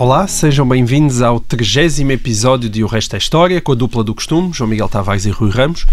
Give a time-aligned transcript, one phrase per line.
[0.00, 4.14] Olá, sejam bem-vindos ao 30 episódio de O Resto é História, com a dupla do
[4.14, 5.84] costume, João Miguel Tavares e Rui Ramos.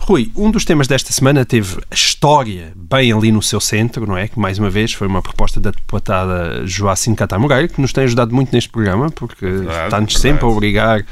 [0.00, 4.18] Rui, um dos temas desta semana teve a história bem ali no seu centro, não
[4.18, 4.28] é?
[4.28, 8.34] Que, mais uma vez, foi uma proposta da deputada Joacine Catamoreira, que nos tem ajudado
[8.34, 9.46] muito neste programa, porque
[9.86, 11.02] está-nos sempre a obrigar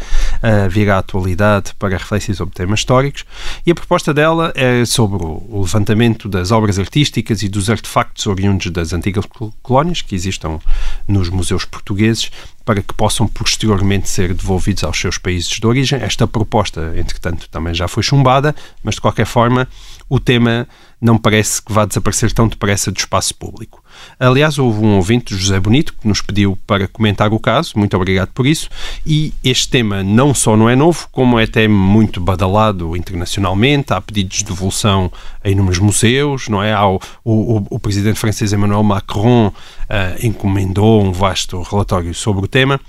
[0.42, 3.24] a vir à atualidade para refletir sobre temas históricos.
[3.64, 8.70] E a proposta dela é sobre o levantamento das obras artísticas e dos artefactos oriundos
[8.70, 10.58] das antigas col- colónias que existam
[11.06, 12.30] nos museus portugueses
[12.64, 16.00] para que possam posteriormente ser devolvidos aos seus países de origem.
[16.00, 19.68] Esta proposta, entretanto, também já foi chumbada, mas de qualquer forma
[20.08, 20.68] o tema
[21.00, 23.81] não parece que vá desaparecer tão depressa do espaço público.
[24.18, 28.30] Aliás, houve um ouvinte, José Bonito, que nos pediu para comentar o caso, muito obrigado
[28.32, 28.68] por isso,
[29.06, 34.00] e este tema não só não é novo, como é até muito badalado internacionalmente, há
[34.00, 35.10] pedidos de devolução
[35.44, 36.72] a inúmeros museus, não é?
[36.72, 39.52] Há o, o, o presidente francês Emmanuel Macron
[39.88, 42.80] ah, encomendou um vasto relatório sobre o tema,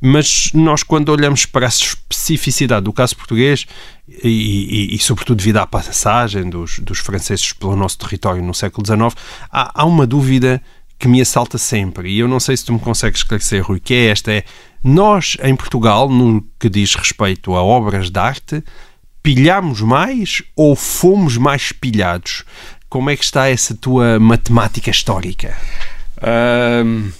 [0.00, 3.66] mas nós, quando olhamos para a especificidade do caso português
[4.22, 4.28] e,
[4.92, 9.14] e- e, sobretudo, devido à passagem dos, dos franceses pelo nosso território no século XIX,
[9.50, 10.62] há, há uma dúvida
[10.98, 13.92] que me assalta sempre, e eu não sei se tu me consegues esclarecer, Rui, que
[13.92, 14.44] é esta: é
[14.82, 18.64] nós, em Portugal, no que diz respeito a obras de arte,
[19.22, 22.44] pilhamos mais ou fomos mais pilhados?
[22.88, 25.56] Como é que está essa tua matemática histórica?
[26.22, 27.10] Ahm,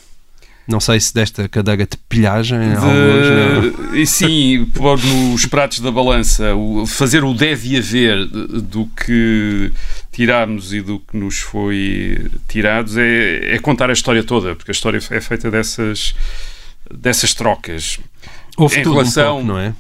[0.69, 5.93] Não sei se desta cadeira de pilhagem, de- alguns, e sim, pôr nos pratos da
[5.93, 9.73] balança, o- fazer o deve haver do que
[10.11, 14.75] tiramos e do que nos foi tirados é, é contar a história toda, porque a
[14.75, 16.15] história é feita dessas,
[16.93, 18.01] dessas trocas.
[18.57, 19.73] Houve em relação- um pouco, não é?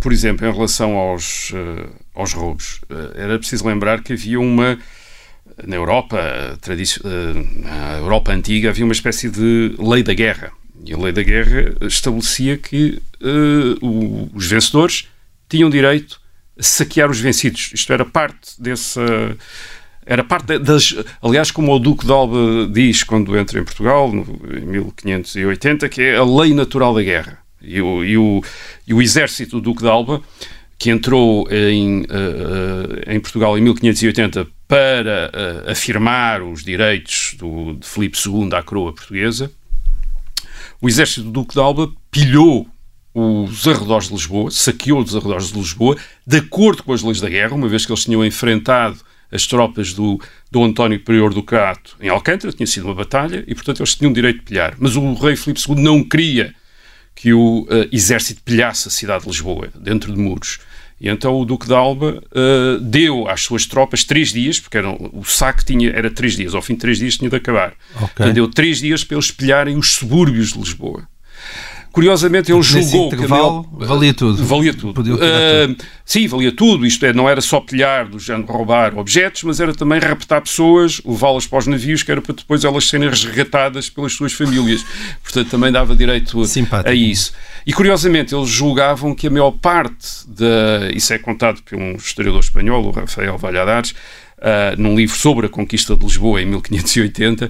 [0.00, 4.78] Por exemplo, em relação aos, eh, aos roubos, eh, era preciso lembrar que havia uma.
[5.64, 10.52] Na Europa, tradici- eh, na Europa antiga, havia uma espécie de lei da guerra.
[10.84, 13.00] E a lei da guerra estabelecia que
[13.80, 15.08] o- os vencedores
[15.48, 16.20] tinham direito
[16.58, 17.70] a saquear os vencidos.
[17.74, 19.02] Isto era parte dessa.
[20.04, 20.94] Era parte da- das.
[21.20, 26.16] Aliás, como o Duque de Alba diz quando entra em Portugal, em 1580, que é
[26.16, 27.38] a lei natural da guerra.
[27.60, 28.42] E o, e o,
[28.86, 30.22] e o exército do Duque de Alba,
[30.78, 37.86] que entrou em, eh, em Portugal em 1580 para eh, afirmar os direitos do, de
[37.86, 39.50] Filipe II à coroa portuguesa,
[40.80, 42.68] o exército do Duque de Alba pilhou
[43.14, 47.30] os arredores de Lisboa, saqueou os arredores de Lisboa, de acordo com as leis da
[47.30, 48.98] guerra, uma vez que eles tinham enfrentado
[49.32, 53.54] as tropas do Dom António Prior do Cato em Alcântara, tinha sido uma batalha, e
[53.54, 54.74] portanto eles tinham direito de pilhar.
[54.78, 56.54] Mas o rei Filipe II não queria
[57.14, 60.58] que o eh, exército pilhasse a cidade de Lisboa, dentro de muros.
[61.00, 65.10] E então o Duque de Alba eh, deu às suas tropas três dias, porque eram,
[65.12, 67.74] o saque tinha, era três dias, ao fim de três dias tinha de acabar.
[67.98, 71.06] Portanto, deu três dias para eles pilharem os subúrbios de Lisboa.
[71.96, 73.16] Curiosamente, ele Nesse julgou que
[73.86, 74.44] valia tudo.
[74.44, 75.14] Valia tudo.
[75.14, 75.76] Ah, tudo.
[76.04, 76.84] Sim, valia tudo.
[76.84, 81.00] Isto é, não era só pilhar do género roubar objetos, mas era também raptar pessoas,
[81.06, 84.84] levá-las para os navios, que era para depois elas serem resgatadas pelas suas famílias.
[85.24, 86.90] Portanto, também dava direito a- Simpático.
[86.90, 87.32] a isso.
[87.66, 90.90] E curiosamente, eles julgavam que a maior parte da.
[90.94, 93.94] Isso é contado por um historiador espanhol, o Rafael Valadares,
[94.40, 97.48] ah, num livro sobre a conquista de Lisboa em 1580,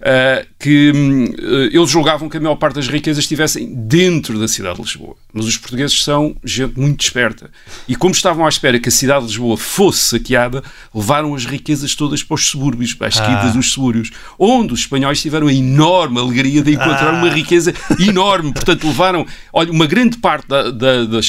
[0.00, 4.48] ah, que hum, eh, eles julgavam que a maior parte das riquezas estivessem dentro da
[4.48, 5.14] cidade de Lisboa.
[5.32, 7.50] Mas os portugueses são gente muito esperta.
[7.88, 10.62] E como estavam à espera que a cidade de Lisboa fosse saqueada,
[10.94, 15.20] levaram as riquezas todas para os subúrbios, para as esquinas dos subúrbios, onde os espanhóis
[15.20, 18.52] tiveram a enorme alegria de encontrar uma riqueza enorme.
[18.52, 21.20] Portanto, levaram, olha, uma grande parte da- da- da-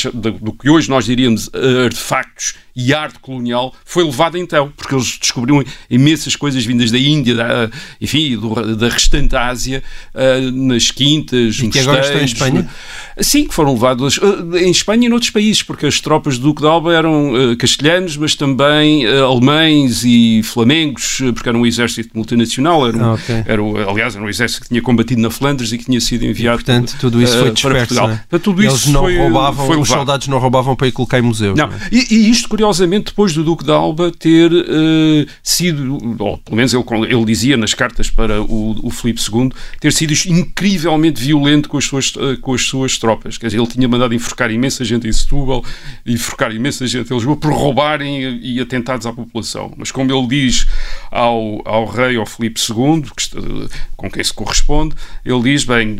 [0.41, 5.17] do que hoje nós diríamos eh, artefactos e arte colonial foi levada então, porque eles
[5.19, 7.69] descobriram imensas coisas vindas da Índia, da,
[8.01, 9.83] enfim, do- da restante Ásia,
[10.13, 12.69] ah, nas quintas, E que agora estão em Espanha?
[13.19, 16.61] Sim, que foram levados ah, em Espanha e noutros países, porque as tropas do Duque
[16.61, 22.09] de Alba eram ah, castelhanos, mas também ah, alemães e flamengos, porque era um exército
[22.13, 22.87] multinacional.
[22.87, 23.35] Era, um- Ah, ok.
[23.45, 26.57] era aliás, era um exército que tinha combatido na Flandres e que tinha sido enviado
[26.57, 27.77] Portanto, tudo isso foi para disperso.
[27.79, 28.07] Portugal.
[28.07, 28.17] não é?
[28.17, 31.19] Portanto, tudo Eles isso não foi, roubavam, foi os soldados não roubavam para ir colocar
[31.19, 31.57] em museus.
[31.57, 31.79] Não, não é?
[31.91, 36.73] e, e isto curiosamente depois do Duque de Alba ter eh, sido, ou pelo menos
[36.73, 41.77] ele, ele dizia nas cartas para o, o Filipe II, ter sido incrivelmente violento com
[41.77, 43.37] as suas, eh, com as suas tropas.
[43.37, 45.63] Quer dizer, ele tinha mandado enforcar imensa gente em Setúbal,
[46.03, 49.71] enforcar imensa gente em Lisboa por roubarem e atentados à população.
[49.77, 50.65] Mas como ele diz
[51.11, 55.99] ao, ao rei, ao Filipe II, que, com quem se corresponde, ele diz, bem,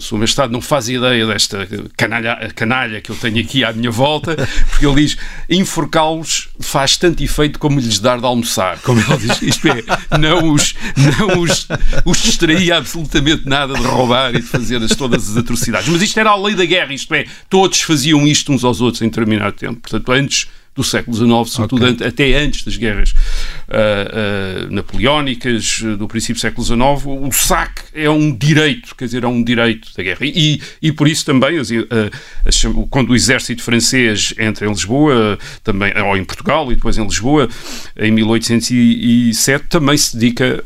[0.00, 4.34] Sua Majestade não faz ideia desta canalha, canalha que eu tenho aqui à minha volta,
[4.68, 5.16] porque ele diz,
[5.48, 8.78] enforcá-los faz tanto efeito como lhes dar de almoçar.
[8.80, 9.84] Como ele diz, isto é,
[10.18, 11.68] não os, não os,
[12.04, 15.88] os distraía absolutamente nada de roubar e de fazer as, todas as atrocidades.
[15.88, 19.02] Mas isto era a lei da guerra, isto é, todos faziam isto uns aos outros
[19.02, 19.80] em determinado tempo.
[19.80, 22.06] Portanto, antes do século XIX, sobretudo okay.
[22.06, 28.08] até antes das guerras uh, uh, napoleónicas, do princípio do século XIX, o saque é
[28.08, 30.20] um direito, quer dizer, é um direito da guerra.
[30.22, 36.16] E, e por isso também, uh, quando o exército francês entra em Lisboa, também, ou
[36.16, 37.48] em Portugal e depois em Lisboa,
[37.96, 40.62] em 1807, também se dedica,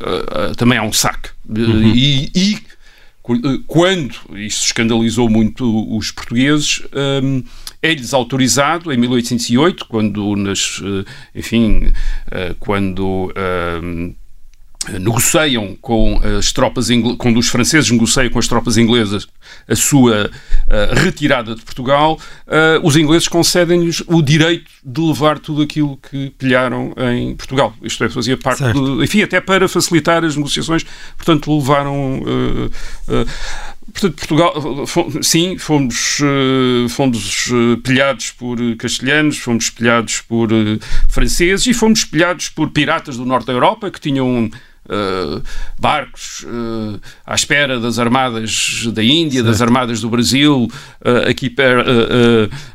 [0.55, 1.29] também a um saque.
[1.49, 1.93] Uhum.
[1.93, 2.57] E, e
[3.67, 6.81] quando isto escandalizou muito os portugueses,
[7.23, 7.43] um,
[7.81, 11.91] é-lhes autorizado em 1808, quando nas, eh, enfim,
[12.31, 13.31] eh, quando
[13.83, 14.15] um,
[14.99, 16.87] negociam com as tropas
[17.17, 19.27] quando os franceses negociam com as tropas inglesas
[19.67, 25.61] a sua uh, retirada de Portugal, uh, os ingleses concedem-lhes o direito de levar tudo
[25.61, 27.73] aquilo que pilharam em Portugal.
[27.81, 30.85] Isto é, fazia parte, de, enfim, até para facilitar as negociações,
[31.15, 32.21] portanto, levaram.
[32.21, 33.27] Uh,
[33.93, 34.53] Portanto, Portugal,
[35.23, 36.17] sim, fomos,
[36.89, 37.49] fomos
[37.83, 40.49] pilhados por castelhanos, fomos pilhados por
[41.07, 44.51] franceses e fomos pilhados por piratas do norte da Europa que tinham
[44.87, 45.43] Uh,
[45.77, 51.85] barcos uh, à espera das armadas da Índia, das armadas do Brasil, uh, aqui, per,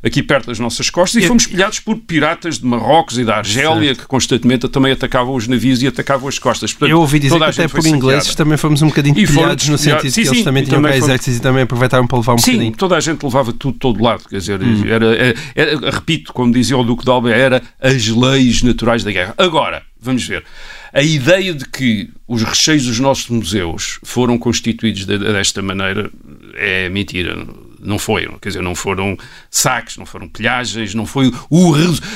[0.05, 3.89] aqui perto das nossas costas, e, fomos pilhados por piratas de Marrocos e da Argélia,
[3.89, 4.01] certo.
[4.01, 6.73] que constantemente também atacavam os navios e atacavam as costas.
[6.73, 9.79] Portanto, Eu ouvi dizer que até por ingleses também fomos um bocadinho e pilhados no
[9.79, 12.39] sentido sim, que sim, eles também tinham também exércitos e também aproveitaram para levar um
[12.39, 12.77] sim, bocadinho.
[12.77, 14.83] toda a gente levava tudo de todo lado, quer dizer, hum.
[14.87, 19.11] era, era, era, repito, como dizia o Duque de Alba, era as leis naturais da
[19.11, 19.35] guerra.
[19.39, 20.45] Agora, vamos ver.
[20.93, 26.11] A ideia de que os recheios dos nossos museus foram constituídos desta maneira
[26.55, 27.47] é mentira
[27.83, 29.19] não foi, quer dizer, não foram
[29.51, 31.73] saques, não foram pilhagens, não foi o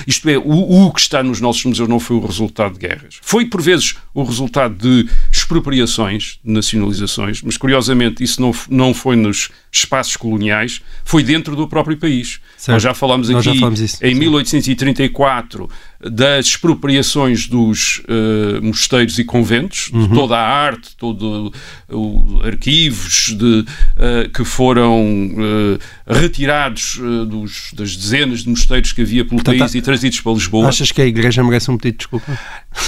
[0.06, 3.18] isto é, o, o, que está nos nossos museus não foi o resultado de guerras.
[3.20, 9.16] Foi por vezes o resultado de expropriações, de nacionalizações, mas curiosamente isso não, não foi
[9.16, 12.40] nos espaços coloniais, foi dentro do próprio país.
[12.56, 12.74] Certo.
[12.74, 14.20] Nós já falámos aqui já falamos isso, em sim.
[14.20, 15.68] 1834
[16.00, 20.08] das expropriações dos uh, mosteiros e conventos, uhum.
[20.08, 21.52] de toda a arte, todos
[21.88, 29.24] uh, arquivos de, uh, que foram uh, retirados dos, das dezenas de mosteiros que havia
[29.24, 30.68] pelo Portanto, país e trazidos para Lisboa.
[30.68, 32.38] Achas que a Igreja merece um pedido de desculpa?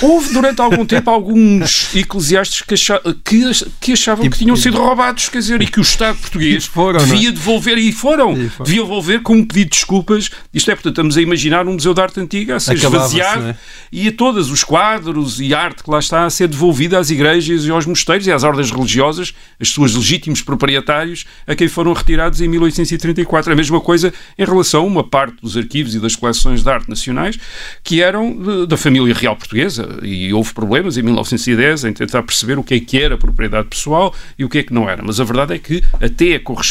[0.02, 5.28] Houve durante algum tempo alguns eclesiásticos que, achavam que, que, achavam que tinham sido roubados,
[5.28, 7.04] quer dizer, e que o Estado português foram, é?
[7.04, 10.30] devia devolver, e foram, e foram, devia devolver com um pedido de desculpas.
[10.54, 13.56] Isto é, portanto, estamos a imaginar um museu de arte antiga a ser esvaziado é?
[13.90, 17.64] e a todos os quadros e arte que lá está a ser devolvida às igrejas
[17.64, 22.40] e aos mosteiros e às ordens religiosas, as suas legítimos proprietários, a quem foram retirados
[22.40, 23.52] em 1834.
[23.52, 26.88] A mesma coisa em relação a uma parte dos arquivos e das coleções de arte
[26.88, 27.36] nacionais
[27.82, 32.56] que eram de, da família real portuguesa e houve problemas em 1910 em tentar perceber
[32.56, 35.02] o que é que era propriedade pessoal e o que é que não era.
[35.02, 36.67] Mas a verdade é que até a correspondência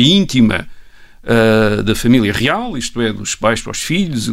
[0.00, 0.68] íntima
[1.26, 4.30] uh, da família real, isto é, dos pais para os filhos,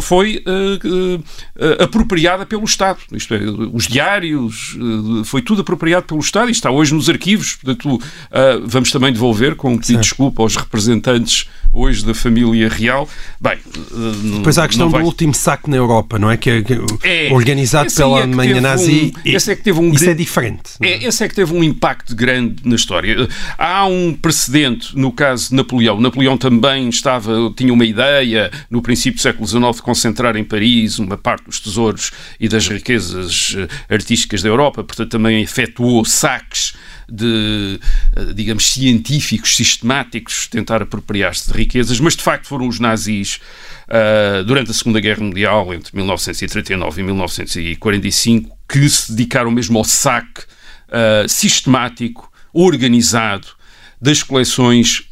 [0.00, 2.98] foi uh, uh, apropriada pelo Estado.
[3.12, 3.40] Isto é,
[3.72, 4.76] os diários,
[5.24, 7.56] foi tudo apropriado pelo Estado e está hoje nos arquivos.
[7.56, 8.00] Portanto,
[8.66, 13.08] vamos também devolver com um pedido de desculpa aos representantes hoje da família real.
[13.40, 13.58] Bem,
[14.36, 16.36] depois há a questão do último saco na Europa, não é?
[16.36, 16.64] Que é,
[17.02, 19.12] é organizado pela é Alemanha nazi.
[19.16, 20.72] Um, esse é que teve um isso é diferente.
[20.80, 20.88] É?
[20.88, 23.28] é, esse é que teve um impacto grande na história.
[23.56, 26.22] Há um precedente no caso de Napoleão Napoleão.
[26.22, 30.98] Napoleão também estava, tinha uma ideia, no princípio do século XIX, de concentrar em Paris
[30.98, 36.74] uma parte dos tesouros e das riquezas eh, artísticas da Europa, portanto também efetuou saques
[37.08, 37.80] de,
[38.16, 43.40] eh, digamos, científicos, sistemáticos, tentar apropriar-se de riquezas, mas de facto foram os nazis,
[43.88, 49.84] uh, durante a Segunda Guerra Mundial, entre 1939 e 1945, que se dedicaram mesmo ao
[49.84, 53.48] saque uh, sistemático, organizado,
[54.00, 55.08] das coleções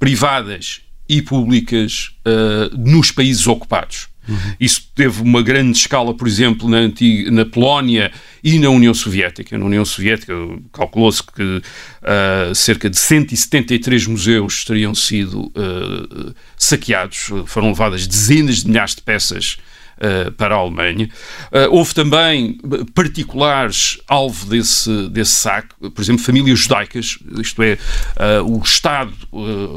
[0.00, 4.08] privadas e públicas uh, nos países ocupados.
[4.28, 4.54] Uhum.
[4.58, 9.58] Isso teve uma grande escala, por exemplo, na, antiga, na Polónia e na União Soviética.
[9.58, 10.32] Na União Soviética
[10.72, 18.68] calculou-se que uh, cerca de 173 museus teriam sido uh, saqueados, foram levadas dezenas de
[18.68, 19.58] milhares de peças
[20.36, 21.08] para a Alemanha.
[21.52, 22.58] Uh, houve também
[22.94, 27.78] particulares alvo desse, desse saque, por exemplo, famílias judaicas, isto é,
[28.44, 29.12] o Estado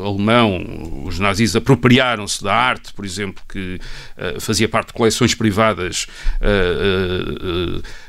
[0.05, 3.79] alemão, os nazis apropriaram-se da arte, por exemplo, que
[4.39, 6.07] fazia parte de coleções privadas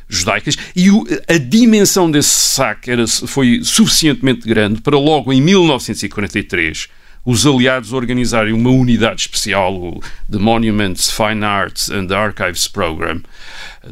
[0.09, 6.88] judaicas e o, a dimensão desse saque era, foi suficientemente grande para logo em 1943
[7.25, 10.00] os aliados organizarem uma unidade especial, o
[10.31, 13.23] The Monuments, Fine Arts and Archives Program,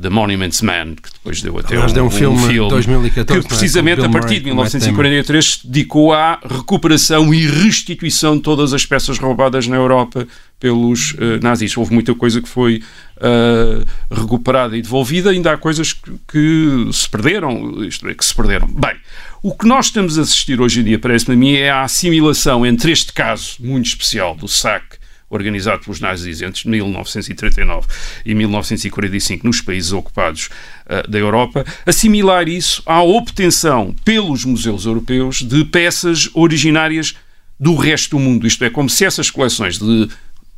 [0.01, 3.49] The Monuments Man, que depois deu até um, deu um, um filme, filme 2014, que
[3.49, 4.07] precisamente é?
[4.07, 9.67] a partir de 1943 se dedicou à recuperação e restituição de todas as peças roubadas
[9.67, 10.27] na Europa
[10.61, 11.77] pelos uh, nazis.
[11.77, 12.83] Houve muita coisa que foi
[13.17, 18.35] uh, recuperada e devolvida, ainda há coisas que, que se perderam, isto é, que se
[18.35, 18.69] perderam.
[18.69, 18.97] Bem,
[19.43, 22.65] o que nós estamos a assistir hoje em dia, parece-me a mim, é a assimilação
[22.65, 27.89] entre este caso muito especial do saque organizado pelos nazis entre 1939
[28.25, 30.49] e 1945 nos países ocupados
[30.87, 37.17] uh, da Europa, assimilar isso à obtenção pelos museus europeus de peças originárias
[37.59, 38.47] do resto do mundo.
[38.47, 40.09] Isto é, como se essas coleções de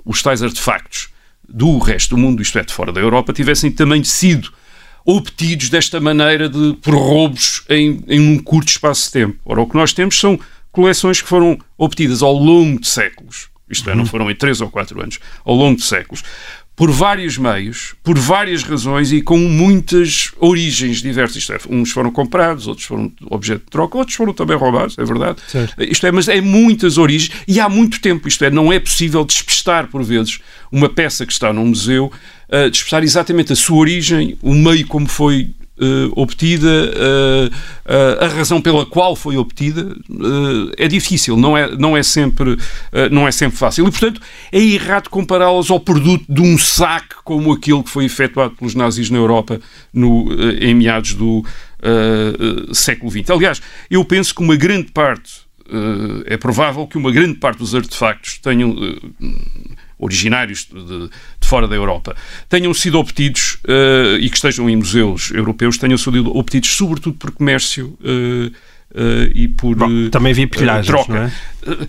[0.05, 1.09] os tais artefactos
[1.49, 4.53] do resto do mundo, isto é, de fora da Europa, tivessem também sido
[5.05, 9.39] obtidos desta maneira de, por roubos em, em um curto espaço de tempo.
[9.45, 10.39] Ora, o que nós temos são
[10.73, 14.07] coleções que foram obtidas ao longo de séculos, isto é, não uhum.
[14.07, 16.23] foram em três ou quatro anos, ao longo de séculos,
[16.77, 21.37] por vários meios, por várias razões e com muitas origens diversas.
[21.37, 25.05] Isto é, uns foram comprados, outros foram objeto de troca, outros foram também roubados, é
[25.05, 25.39] verdade.
[25.47, 25.81] Certo.
[25.83, 28.27] Isto é, mas é muitas origens e há muito tempo.
[28.27, 30.41] Isto é, não é possível despistar, por vezes,
[30.71, 32.11] uma peça que está num museu,
[32.49, 35.51] uh, despistar exatamente a sua origem, o meio como foi
[36.15, 39.95] obtida, uh, uh, a razão pela qual foi obtida,
[40.79, 42.57] é difícil, não é, não, é sempre,
[43.11, 43.87] não é sempre fácil.
[43.87, 44.21] E, portanto,
[44.53, 49.11] é errado compará-las ao produto de um saque como aquele que foi efetuado pelos nazis
[49.11, 49.61] na Europa
[49.93, 50.29] no,
[50.61, 51.45] em meados do
[52.73, 53.31] século XX.
[53.31, 55.43] Aliás, eu penso que uma grande parte,
[56.27, 58.77] é provável que uma grande parte dos artefactos tenham
[60.05, 61.11] originários de, de,
[61.47, 62.15] fora da Europa,
[62.49, 67.31] tenham sido obtidos uh, e que estejam em museus europeus, tenham sido obtidos sobretudo por
[67.33, 68.53] comércio uh,
[69.35, 71.33] e por Bom, também havia pilhagens, troca.
[71.67, 71.87] É?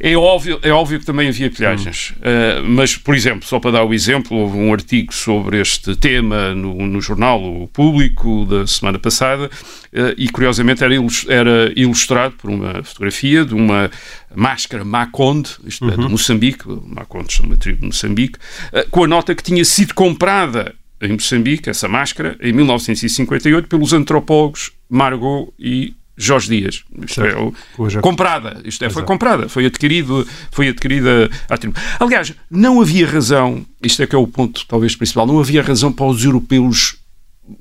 [0.00, 2.20] É óbvio, é óbvio que também havia pilhagens, hum.
[2.20, 6.54] uh, mas, por exemplo, só para dar o exemplo, houve um artigo sobre este tema
[6.54, 10.94] no, no jornal O Público da semana passada uh, e, curiosamente, era,
[11.28, 13.90] era, ilustrado por uma fotografia de uma
[14.34, 15.92] máscara Maconde, isto uhum.
[15.92, 16.08] é, de uhum.
[16.10, 18.38] Moçambique, Maconde são uma tribo de Moçambique,
[18.72, 23.92] uh, com a nota que tinha sido comprada em Moçambique, essa máscara, em 1958, pelos
[23.92, 26.82] antropólogos Margot e Jorge Dias.
[27.06, 28.60] Isto é, comprada.
[28.64, 29.48] Isto é, foi comprada.
[29.48, 31.78] Foi adquirido, foi adquirida à tribo.
[32.00, 35.92] Aliás, não havia razão, isto é que é o ponto talvez principal, não havia razão
[35.92, 36.96] para os europeus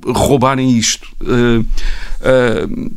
[0.05, 1.07] roubarem isto.
[1.21, 2.91] Uh, uh,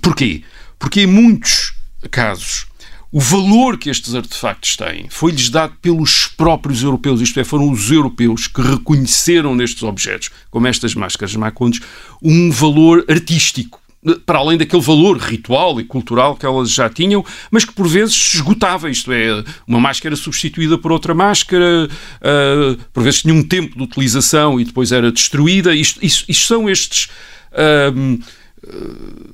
[0.00, 0.42] porquê?
[0.78, 1.74] Porque em muitos
[2.10, 2.66] casos
[3.10, 7.90] o valor que estes artefactos têm foi-lhes dado pelos próprios europeus, isto é, foram os
[7.90, 11.80] europeus que reconheceram nestes objetos, como estas máscaras macondes,
[12.22, 13.80] um valor artístico
[14.24, 18.14] para além daquele valor ritual e cultural que elas já tinham, mas que por vezes
[18.14, 23.42] se esgotava, isto é, uma máscara substituída por outra máscara, uh, por vezes tinha um
[23.42, 25.74] tempo de utilização e depois era destruída.
[25.74, 27.08] Isto, isto, isto são estes.
[27.52, 28.18] Uh,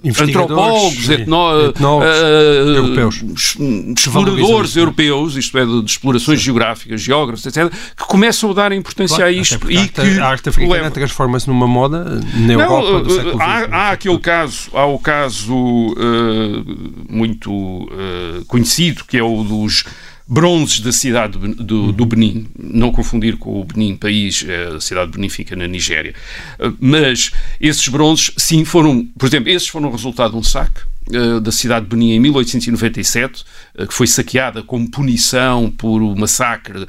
[0.04, 3.56] antropólogos, etno, etnólogos, uh, europeus.
[3.96, 6.44] exploradores europeus, isto é, de, de explorações Sim.
[6.46, 9.70] geográficas, geógrafos, etc., que começam a dar importância claro, a isto.
[9.70, 13.42] E a arte, que a arte africana transforma-se numa moda na Europa do século XX.
[13.42, 16.64] Há, há aquele caso, há o caso uh,
[17.08, 19.84] muito uh, conhecido, que é o dos
[20.26, 25.10] bronzes da cidade do, do, Benin, não confundir com o Benin país, é a cidade
[25.10, 26.14] de Benin fica na Nigéria.
[26.58, 30.80] Eh, mas esses bronzes, sim, foram, por exemplo, esses foram resultado de um saque
[31.12, 33.44] eh, da cidade de Benin em 1897,
[33.76, 36.86] eh, que foi saqueada como punição por o massacre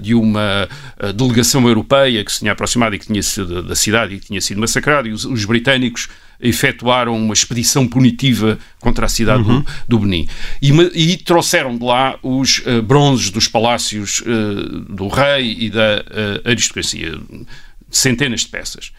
[0.00, 0.68] de uma
[1.14, 4.40] delegação europeia que se tinha aproximado e que tinha sido da cidade e que tinha
[4.40, 6.08] sido massacrada, e os, os britânicos
[6.40, 9.60] efetuaram uma expedição punitiva contra a cidade uhum.
[9.60, 10.26] do, do, Benin.
[10.60, 16.04] E, e, trouxeram de lá os uh, bronzes dos palácios uh, do rei e da
[16.44, 17.18] uh, aristocracia.
[17.90, 18.92] Centenas de peças.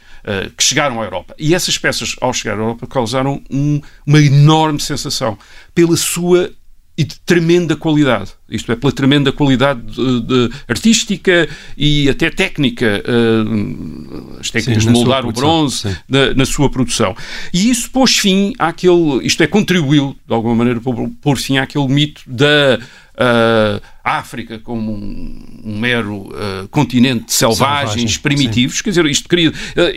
[0.56, 1.34] Que chegaram à Europa.
[1.40, 5.36] E essas peças, ao chegar à Europa, causaram um, uma enorme sensação
[5.74, 6.52] pela sua
[7.02, 8.30] e de tremenda qualidade.
[8.48, 14.90] Isto é, pela tremenda qualidade de, de artística e até técnica, uh, as técnicas sim,
[14.92, 17.16] de moldar o bronze na, na, sua produção.
[17.52, 21.88] E isso pôs fim àquele, isto é, contribuiu, de alguma maneira, para pôr fim àquele
[21.88, 28.80] mito da uh, África como um, um mero uh, continente de selvagens Selvagem, primitivos.
[28.80, 29.52] Quer dizer, isto queria.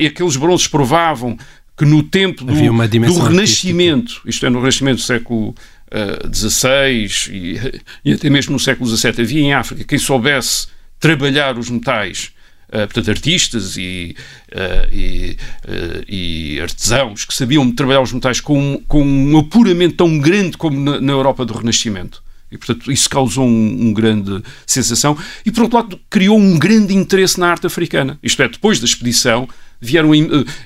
[0.09, 1.37] Aqueles bronzes provavam
[1.77, 5.55] que no tempo do, do Renascimento, isto é, no Renascimento do século
[6.33, 7.61] XVI e,
[8.05, 10.67] e até mesmo no século XVII, havia em África quem soubesse
[10.99, 12.33] trabalhar os metais
[12.67, 14.17] Uh, portanto, artistas e,
[14.51, 15.37] uh, e,
[15.69, 20.81] uh, e, artesãos que sabiam trabalhar os metais com, com um apuramento tão grande como
[20.81, 22.21] na, na Europa do Renascimento.
[22.51, 25.17] E, portanto, isso causou um, um, grande sensação.
[25.45, 28.19] E, por outro lado, criou um grande interesse na arte africana.
[28.23, 29.49] Isto é, depois da expedição,
[29.85, 30.11] vieram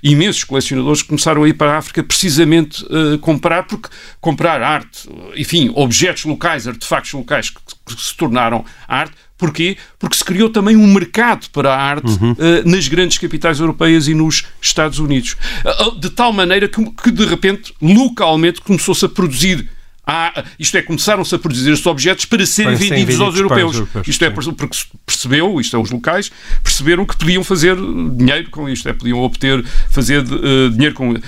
[0.02, 3.88] imensos colecionadores que começaram a ir para a África precisamente uh, comprar, porque
[4.20, 9.76] comprar arte, enfim, objetos locais, artefactos locais que, que se tornaram arte, Porquê?
[10.00, 12.32] Porque se criou também um mercado para a arte uhum.
[12.32, 15.36] uh, nas grandes capitais europeias e nos Estados Unidos.
[15.64, 19.70] Uh, de tal maneira que, que, de repente, localmente, começou-se a produzir
[20.10, 23.74] Há, isto é, começaram-se a produzir estes objetos para serem para vendidos, vendidos, aos europeus.
[23.74, 26.32] europeus isto é, porque percebeu, isto é, os locais,
[26.64, 27.76] perceberam que podiam fazer
[28.16, 31.20] dinheiro com isto, é, podiam obter, fazer uh, dinheiro, com, uh,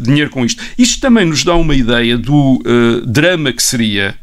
[0.00, 0.62] dinheiro com isto.
[0.78, 4.16] Isto também nos dá uma ideia do uh, drama que seria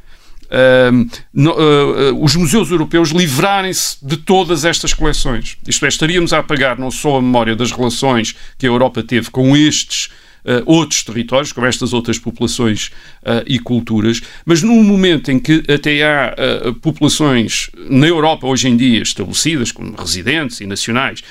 [0.49, 5.57] Uh, no, uh, os museus europeus livrarem-se de todas estas coleções.
[5.67, 9.29] Isto é, estaríamos a apagar não só a memória das relações que a Europa teve
[9.29, 10.28] com estes uh,
[10.65, 12.87] outros territórios, com estas outras populações
[13.23, 16.35] uh, e culturas, mas num momento em que até há
[16.67, 21.21] uh, populações na Europa hoje em dia estabelecidas, como residentes e nacionais,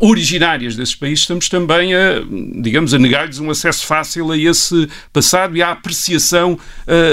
[0.00, 2.20] originárias desses países, estamos também a,
[2.60, 6.58] digamos, a negar-lhes um acesso fácil a esse passado e à apreciação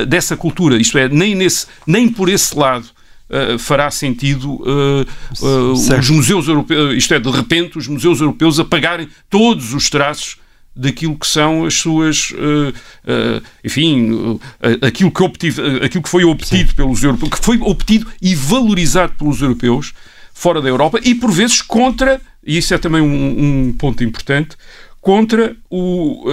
[0.07, 0.77] dessa cultura.
[0.77, 2.88] Isto é, nem, nesse, nem por esse lado
[3.29, 5.05] Uh, fará sentido uh,
[5.41, 10.38] uh, os museus europeus, isto é, de repente, os museus europeus apagarem todos os traços
[10.75, 14.39] daquilo que são as suas, uh, uh, enfim, uh,
[14.82, 16.75] aquilo, que obtive, aquilo que foi obtido Sim.
[16.75, 19.94] pelos europeus, que foi obtido e valorizado pelos europeus
[20.34, 24.58] fora da Europa e por vezes contra, e isso é também um, um ponto importante,
[25.00, 26.25] contra o,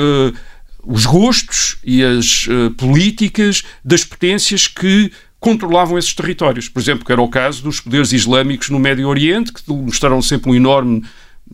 [0.82, 2.46] os gostos e as
[2.78, 6.68] políticas das potências que controlavam esses territórios.
[6.68, 10.50] Por exemplo, que era o caso dos poderes islâmicos no Médio Oriente, que mostraram sempre
[10.50, 11.04] um enorme,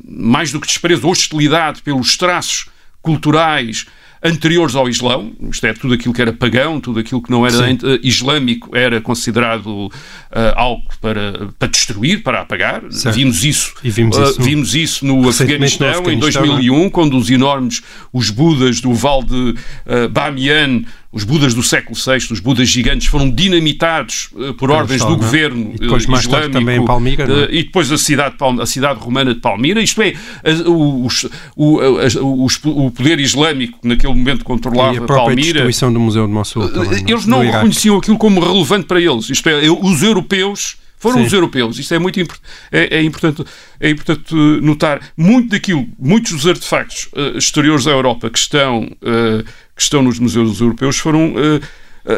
[0.07, 2.66] mais do que desprezo, hostilidade pelos traços
[3.06, 3.87] culturais
[4.20, 7.68] anteriores ao Islão, isto é, tudo aquilo que era pagão, tudo aquilo que não era
[7.68, 7.78] Sim.
[8.02, 9.92] islâmico era considerado uh,
[10.57, 12.83] algo para, para destruir, para apagar.
[13.12, 17.31] Vimos isso, vimos isso, uh, vimos isso no Afeganistão, no Afeganistão, em 2001, quando os
[17.31, 20.83] enormes, os Budas do Vale de uh, Bamiyan
[21.16, 25.72] os Budas do século VI, os Budas gigantes, foram dinamitados uh, por ordens do governo
[25.74, 29.00] e depois, mais islâmico, tarde, também em Palmira, uh, e depois a cidade, a cidade
[29.00, 29.81] romana de Palmira.
[29.81, 30.12] Isto é,
[30.66, 31.24] os,
[31.57, 35.40] o, os, o poder islâmico que naquele momento controlava e a Palmira.
[35.40, 36.68] destruição do Museu de Mossul.
[36.68, 39.31] Também, eles não reconheciam aquilo como relevante para eles.
[39.31, 40.76] Isto é, os europeus
[41.07, 41.27] foram Sim.
[41.27, 41.79] os europeus.
[41.79, 42.21] Isto é muito
[42.73, 43.45] é, é, importante,
[43.79, 45.01] é importante notar.
[45.16, 50.19] Muito daquilo, muitos dos artefactos uh, exteriores à Europa que estão, uh, que estão nos
[50.19, 51.33] museus europeus foram.
[51.33, 51.61] Uh,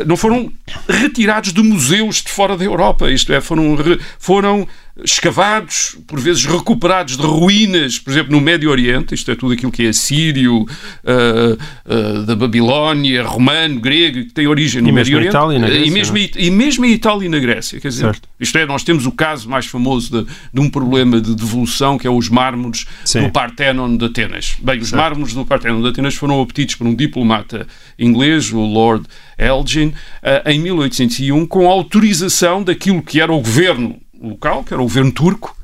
[0.06, 0.52] não foram
[0.86, 3.74] retirados de museus de fora da Europa, isto é, foram,
[4.18, 4.68] foram
[5.04, 9.70] escavados, por vezes recuperados de ruínas, por exemplo, no Médio Oriente, isto é tudo aquilo
[9.70, 15.16] que é sírio, uh, uh, da Babilónia, romano, grego, que tem origem no e Médio
[15.16, 15.34] Oriente.
[15.34, 16.30] Itália e, Grécia, e, mesmo, é?
[16.36, 17.80] e mesmo em Itália e na Grécia.
[17.80, 18.28] Quer dizer, certo.
[18.40, 22.06] isto é, nós temos o caso mais famoso de, de um problema de devolução, que
[22.06, 23.22] é os mármores Sim.
[23.22, 24.56] do Parthenon de Atenas.
[24.60, 25.00] Bem, os certo.
[25.00, 27.66] mármores do Parthenon de Atenas foram obtidos por um diplomata
[27.98, 29.06] inglês, o Lord
[29.38, 34.86] Elgin, uh, em 1801, com autorização daquilo que era o governo local, que era o
[34.86, 35.56] governo turco,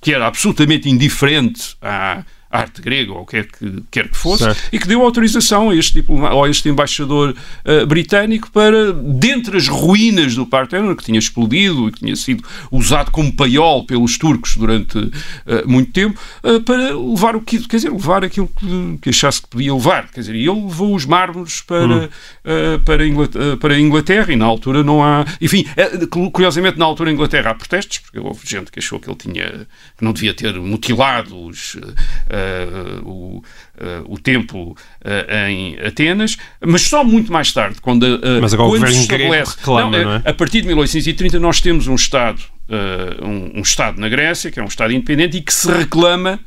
[0.00, 4.42] que era absolutamente indiferente à arte grega ou o que quer que, quer que fosse,
[4.42, 4.60] certo.
[4.72, 7.34] e que deu autorização a este, diploma, a este embaixador
[7.64, 12.42] uh, britânico para, dentre as ruínas do Parthenon, que tinha explodido e que tinha sido
[12.70, 15.12] usado como paiol pelos turcos durante uh,
[15.66, 19.48] muito tempo, uh, para levar o que, quer dizer, levar aquilo que, que, achasse que
[19.48, 20.10] podia levar.
[20.10, 22.08] Quer dizer, e ele levou os mármores para, hum.
[22.84, 25.24] para, Inglaterra, para a Inglaterra e na altura não há.
[25.40, 25.64] Enfim,
[26.32, 29.66] curiosamente, na altura em Inglaterra há protestos, porque houve gente que achou que ele tinha
[29.96, 31.76] que não devia ter mutilado os
[33.04, 33.42] o, uh,
[34.12, 39.00] o templo uh, em Atenas, mas só muito mais tarde, quando, mas agora quando se
[39.00, 39.56] estabelece.
[39.58, 40.22] Reclama, não, não é?
[40.24, 42.40] A partir de 1830 nós temos um Estado,
[43.22, 46.40] um, um Estado na Grécia, que é um Estado independente e que se reclama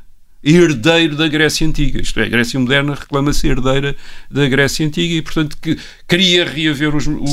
[0.44, 2.02] herdeiro da Grécia Antiga.
[2.02, 3.96] Isto é, a Grécia moderna reclama-se herdeira
[4.30, 5.78] da Grécia Antiga e, portanto, que
[6.08, 7.24] queria reaver os, o,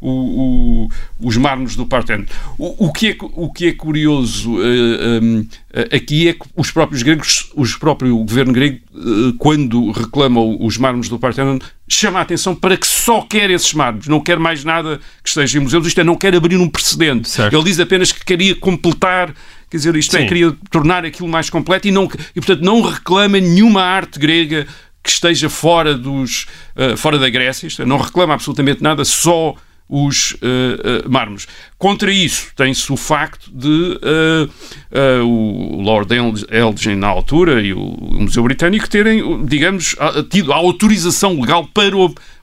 [0.00, 0.88] o, o,
[1.20, 2.24] os mármores do Parténon.
[2.58, 6.70] O, que é, o que é curioso uh, eh, um, eh, aqui é que os
[6.70, 12.22] próprios gregos, os próprio governo grego, uh, quando reclama os mármores do Parténon, chama a
[12.22, 15.86] atenção para que só quer esses mármores, não quer mais nada que esteja em museus,
[15.86, 17.28] isto é, não quer abrir um precedente.
[17.28, 17.54] Certo.
[17.54, 19.34] Ele diz apenas que queria completar
[19.70, 20.24] Quer dizer, isto é, Sim.
[20.24, 24.66] é, queria tornar aquilo mais completo e, não, e, portanto, não reclama nenhuma arte grega
[25.02, 29.54] que esteja fora, dos, uh, fora da Grécia, isto é, não reclama absolutamente nada, só
[29.88, 31.48] os uh, uh, mármores.
[31.78, 36.12] Contra isso, tem-se o facto de uh, o Lord
[36.50, 39.96] Elgin, na altura, e o Museu Britânico terem, digamos,
[40.28, 41.96] tido a autorização legal para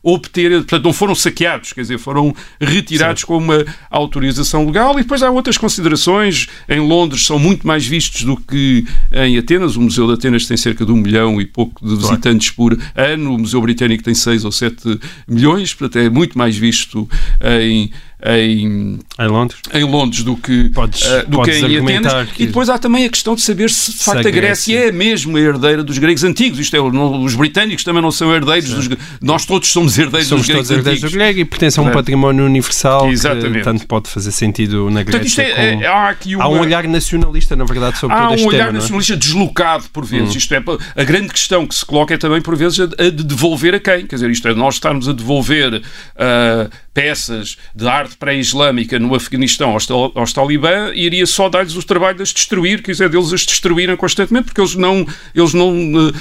[0.06, 3.28] obter, portanto, não foram saqueados, quer dizer, foram retirados Sim.
[3.28, 4.94] com uma autorização legal.
[5.00, 6.48] E depois há outras considerações.
[6.70, 9.76] Em Londres são muito mais vistos do que em Atenas.
[9.76, 13.34] O Museu de Atenas tem cerca de um milhão e pouco de visitantes por ano.
[13.34, 17.10] O Museu Britânico tem seis ou sete milhões, portanto, é muito mais visto
[17.42, 17.92] em
[18.24, 19.60] em, em, Londres.
[19.74, 22.32] em Londres do que, podes, uh, do que em Atenas.
[22.32, 22.44] Que...
[22.44, 25.38] E depois há também a questão de saber se de facto a Grécia é mesmo
[25.38, 26.60] a herdeira dos gregos antigos.
[26.60, 28.90] Isto é, os britânicos também não são herdeiros dos
[29.22, 31.16] Nós todos somos herdeiros somos dos gregos todos herdeiros antigos.
[31.16, 33.60] grego e pertence a um património universal Exatamente.
[33.60, 35.44] que tanto pode fazer sentido na Grécia.
[35.44, 36.46] Portanto, é, é, há, aqui uma...
[36.46, 38.72] há um olhar nacionalista, na verdade, sobre há todo este um olhar é?
[38.72, 40.34] nacionalista deslocado por vezes.
[40.34, 40.38] Hum.
[40.38, 40.64] Isto é,
[40.96, 44.06] a grande questão que se coloca é também por vezes a de devolver a quem?
[44.06, 49.72] Quer dizer, isto é, nós estarmos a devolver uh, peças de arte pré-islâmica no Afeganistão
[49.72, 53.46] aos, aos Talibã, iria só dar-lhes o trabalho de as destruir, quer dizer, deles as
[53.46, 55.06] destruírem constantemente, porque eles não,
[55.36, 56.14] eles não uh,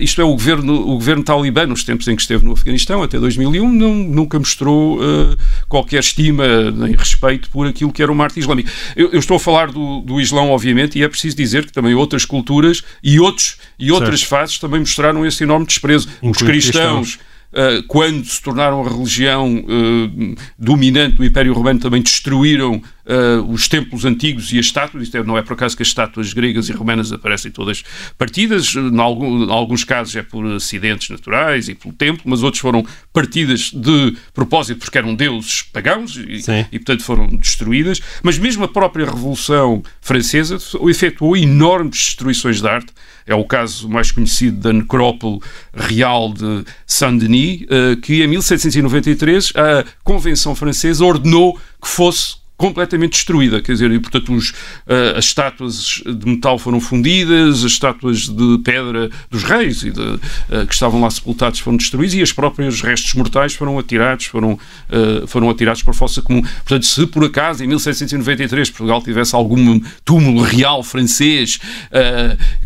[0.00, 3.16] isto é, o governo, o governo talibã, nos tempos em que esteve no Afeganistão, até
[3.16, 5.36] 2001, não, nunca mostrou uh,
[5.68, 8.72] qualquer estima nem respeito por aquilo que era uma arte islâmica.
[8.96, 11.94] Eu, eu, estou a falar do, do Islão, obviamente, e é preciso dizer que também
[11.94, 14.30] outras culturas e, outros, e outras certo.
[14.30, 16.08] fases também mostraram esse enorme desprezo.
[16.20, 17.37] Incluindo Os cristãos, cristãos
[17.86, 24.04] quando se tornaram a religião uh, dominante do Império Romano, também destruíram uh, os templos
[24.04, 25.04] antigos e as estátuas.
[25.04, 27.82] Isto é, não é por acaso que as estátuas gregas e romanas aparecem todas
[28.16, 28.74] partidas.
[28.76, 32.84] Em, algum, em alguns casos é por acidentes naturais e pelo templo, mas outros foram
[33.12, 38.00] partidas de propósito porque eram deuses pagãos e, e portanto, foram destruídas.
[38.22, 42.92] Mas mesmo a própria Revolução Francesa efetuou enormes destruições de arte
[43.28, 45.38] é o caso mais conhecido da necrópole
[45.74, 53.62] real de Saint-Denis, eh, que em 1793 a Convenção Francesa ordenou que fosse completamente destruída,
[53.62, 58.58] quer dizer, e portanto os, uh, as estátuas de metal foram fundidas, as estátuas de
[58.64, 62.80] pedra dos reis e de, uh, que estavam lá sepultados foram destruídas e as próprias
[62.80, 66.42] restos mortais foram atirados, foram, uh, foram atirados para a fossa comum.
[66.42, 71.60] Portanto, se por acaso em 1793 Portugal tivesse algum túmulo real francês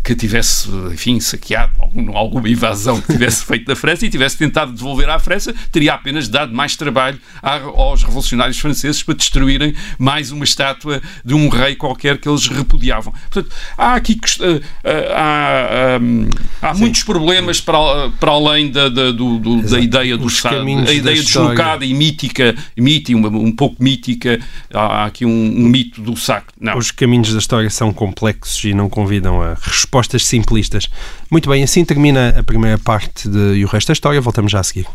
[0.03, 4.71] que tivesse, enfim, saqueado algum, alguma invasão que tivesse feito da França e tivesse tentado
[4.71, 10.43] devolver à França, teria apenas dado mais trabalho aos revolucionários franceses para destruírem mais uma
[10.43, 13.13] estátua de um rei qualquer que eles repudiavam.
[13.31, 14.61] Portanto, há aqui uh,
[15.15, 16.29] há, um,
[16.61, 20.93] há muitos problemas para, para além da, da, do, do, da ideia do Estado, a
[20.93, 24.39] ideia deslocada e mítica, mítica um, um pouco mítica,
[24.73, 26.53] há aqui um, um mito do saco.
[26.59, 26.77] Não.
[26.77, 30.89] Os caminhos da história são complexos e não convidam a respostas simplistas.
[31.29, 34.21] Muito bem, assim termina a primeira parte de E o Resto da História.
[34.21, 34.85] Voltamos já a seguir.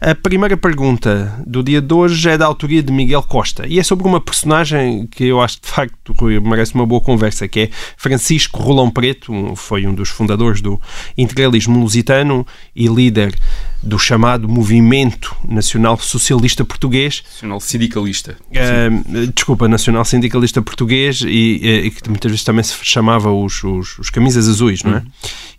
[0.00, 3.82] A primeira pergunta do dia de hoje é da autoria de Miguel Costa e é
[3.82, 7.70] sobre uma personagem que eu acho de facto Rui, merece uma boa conversa, que é
[7.96, 10.80] Francisco Rolão Preto, foi um dos fundadores do
[11.18, 13.34] integralismo lusitano e líder
[13.82, 17.22] do chamado Movimento Nacional Socialista Português.
[17.24, 18.36] Nacional Sindicalista.
[18.50, 23.98] Uh, desculpa, Nacional Sindicalista Português e, e, que muitas vezes também se chamava os, os,
[23.98, 24.98] os camisas azuis, não é?
[24.98, 25.06] Uhum.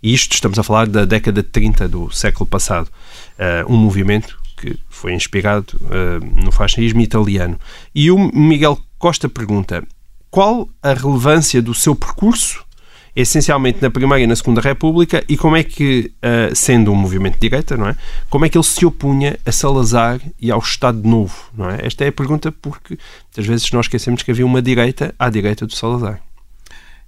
[0.02, 4.38] E isto estamos a falar da década de 30 do século passado uh, um movimento
[4.56, 7.58] que foi inspirado uh, no fascismo italiano.
[7.94, 9.84] E o Miguel Costa pergunta
[10.30, 12.64] qual a relevância do seu percurso,
[13.14, 17.34] essencialmente na Primeira e na Segunda República, e como é que, uh, sendo um movimento
[17.34, 17.96] de direita, não é?
[18.30, 21.86] Como é que ele se opunha a Salazar e ao Estado Novo, não é?
[21.86, 25.66] Esta é a pergunta porque muitas vezes nós esquecemos que havia uma direita à direita
[25.66, 26.20] do Salazar.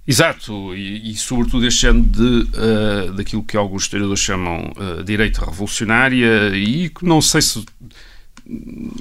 [0.07, 5.43] Exato, e, e, sobretudo este ano de, uh, daquilo que alguns historiadores chamam uh, direita
[5.43, 7.65] revolucionária e não sei se,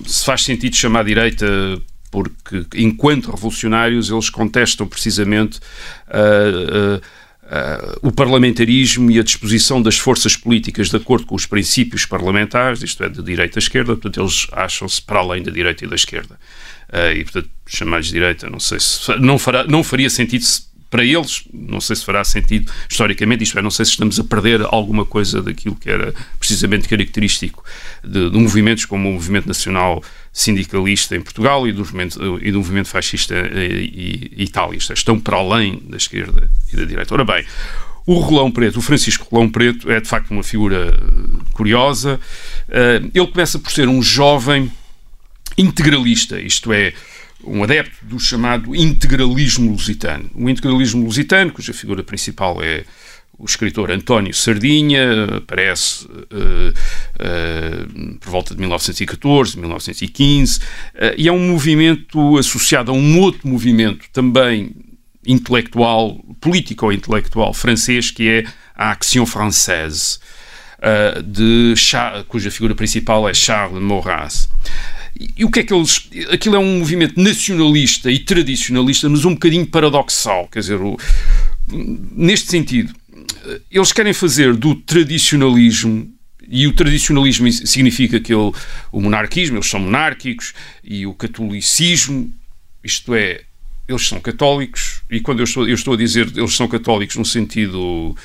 [0.07, 1.47] se faz sentido chamar direita
[2.15, 5.59] porque enquanto revolucionários eles contestam precisamente
[6.09, 7.03] uh,
[7.45, 12.83] Uh, o parlamentarismo e a disposição das forças políticas de acordo com os princípios parlamentares,
[12.83, 15.95] isto é, de direita à esquerda, portanto, eles acham-se para além da direita e da
[15.95, 16.41] esquerda.
[16.89, 19.15] Uh, e, portanto, chamar-lhes direita, não sei se.
[19.21, 23.59] Não, fará, não faria sentido se, para eles, não sei se fará sentido historicamente, isto
[23.59, 27.63] é, não sei se estamos a perder alguma coisa daquilo que era precisamente característico
[28.03, 30.03] de, de movimentos como o Movimento Nacional
[30.35, 34.93] sindicalista em Portugal e do movimento, e do movimento fascista e, e itálico.
[34.93, 37.15] Estão para além da esquerda e da direita.
[37.15, 37.47] Ora bem,
[38.05, 42.21] o Rolão Preto, o Francisco Rolão Preto, é de facto uma figura eh, curiosa.
[42.69, 44.71] Eh, ele começa por ser um jovem
[45.57, 46.93] integralista, isto é,
[47.45, 50.29] um adepto do chamado integralismo lusitano.
[50.35, 52.85] O integralismo lusitano, cuja figura principal é
[53.39, 60.63] o escritor António Sardinha, aparece uh, uh, por volta de 1914, 1915, uh,
[61.17, 64.71] e é um movimento associado a um outro movimento também
[65.27, 68.45] intelectual, político-intelectual francês, que é
[68.75, 70.19] a Action Française,
[71.25, 71.73] de
[72.29, 74.51] cuja figura principal é Charles Maurras.
[75.37, 76.11] E o que é que eles.
[76.31, 80.49] Aquilo é um movimento nacionalista e tradicionalista, mas um bocadinho paradoxal.
[80.49, 80.99] Quer dizer, o,
[81.69, 82.93] neste sentido,
[83.71, 86.15] eles querem fazer do tradicionalismo
[86.49, 88.53] e o tradicionalismo significa que ele,
[88.93, 90.53] o monarquismo, eles são monárquicos,
[90.83, 92.31] e o catolicismo,
[92.83, 93.43] isto é,
[93.89, 97.25] eles são católicos, e quando eu estou, eu estou a dizer eles são católicos no
[97.25, 98.17] sentido.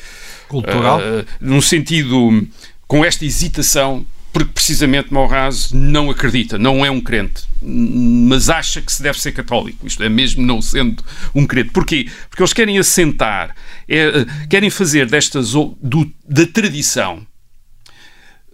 [0.47, 0.99] cultural?
[0.99, 2.47] Uh, no sentido.
[2.87, 8.91] com esta hesitação, porque precisamente Maurras não acredita, não é um crente, mas acha que
[8.91, 11.71] se deve ser católico, isto é, mesmo não sendo um crente.
[11.71, 12.09] Porquê?
[12.29, 13.55] Porque eles querem assentar,
[13.87, 17.25] é, querem fazer destas, do, da tradição,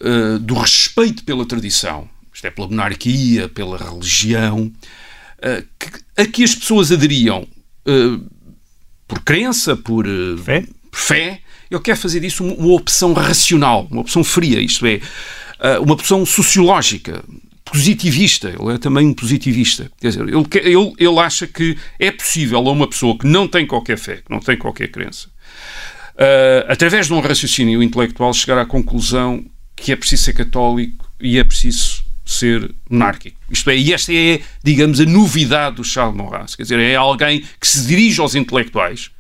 [0.01, 4.71] uh, do respeito pela tradição, isto é, pela monarquia, pela religião,
[5.39, 7.47] uh, que, a que as pessoas aderiam
[7.87, 8.31] uh,
[9.07, 10.05] por crença, por
[10.43, 10.65] fé.
[10.91, 14.99] fé, ele quer fazer disso uma, opção racional, uma opção fria, isto é,
[15.81, 17.23] uma opção sociológica,
[17.65, 19.91] positivista, ele é também um positivista.
[19.99, 23.65] Quer dizer, ele, ele, ele acha que é possível a uma pessoa que não tem
[23.65, 25.27] qualquer fé, que não tem qualquer crença,
[26.15, 29.43] uh, através de um raciocínio intelectual, chegar à conclusão
[29.75, 33.37] que é preciso ser católico e é preciso ser monárquico.
[33.49, 36.55] Isto é, e esta é, digamos, a novidade do Charles Maurras.
[36.55, 39.11] Quer dizer, é alguém que se dirige aos intelectuais,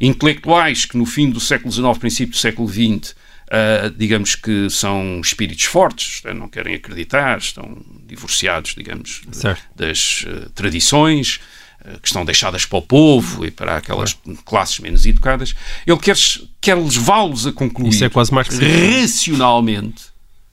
[0.00, 3.14] intelectuais que no fim do século XIX, princípio do século XX,
[3.46, 9.62] Uh, digamos que são espíritos fortes, não querem acreditar, estão divorciados, digamos, certo.
[9.76, 11.38] das uh, tradições
[11.80, 15.54] uh, que estão deixadas para o povo e para aquelas classes menos educadas.
[15.86, 16.16] Ele quer,
[16.60, 20.06] quer levá-los a concluir Isso é quase racionalmente,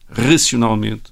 [0.08, 1.12] racionalmente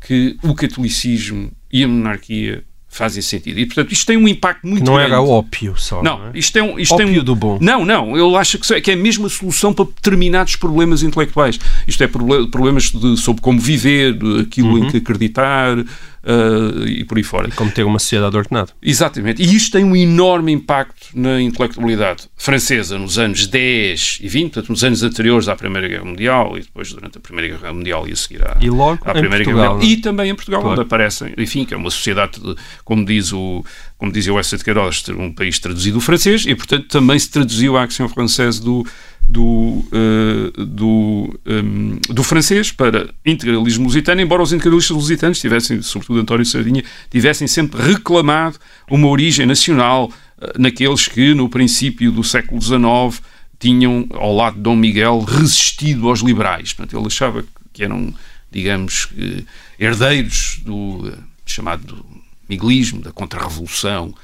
[0.00, 3.58] que o catolicismo e a monarquia fazem sentido.
[3.60, 5.10] E, portanto, isto tem um impacto muito não grande.
[5.10, 6.02] Não era ópio só.
[6.02, 6.30] Não, não é?
[6.34, 6.78] isto é um.
[6.78, 7.58] Isto ópio tem um, do bom.
[7.60, 8.18] Não, não.
[8.18, 11.58] Ele acha que, que é a solução para determinados problemas intelectuais.
[11.86, 14.84] Isto é problemas de, sobre como viver, aquilo uhum.
[14.84, 15.78] em que acreditar,
[16.24, 17.48] uh, e por aí fora.
[17.48, 18.72] E como ter uma sociedade ordenada.
[18.82, 19.42] Exatamente.
[19.42, 24.68] E isto tem um enorme impacto na intelectualidade francesa nos anos 10 e 20, portanto,
[24.70, 28.12] nos anos anteriores à Primeira Guerra Mundial e depois durante a Primeira Guerra Mundial e
[28.12, 29.78] a seguir à, e logo à Primeira Portugal, Guerra Mundial.
[29.78, 29.82] Não?
[29.82, 30.80] E também em Portugal, claro.
[30.80, 32.54] onde aparecem, enfim, que é uma sociedade, de,
[32.84, 33.64] como diz o
[34.00, 37.30] como dizia o Essa de Queiroz, um país traduzido o francês e, portanto, também se
[37.30, 38.82] traduziu a Action Française do,
[39.28, 46.18] do, uh, do, um, do francês para integralismo lusitano, embora os integralistas lusitanos tivessem, sobretudo
[46.18, 48.56] António Sardinha, tivessem sempre reclamado
[48.90, 53.22] uma origem nacional uh, naqueles que, no princípio do século XIX,
[53.58, 56.72] tinham, ao lado de Dom Miguel, resistido aos liberais.
[56.72, 58.14] Portanto, ele achava que eram,
[58.50, 59.44] digamos, uh,
[59.78, 61.12] herdeiros do
[61.44, 62.02] chamado
[62.50, 64.14] miguelismo, da contra-revolução,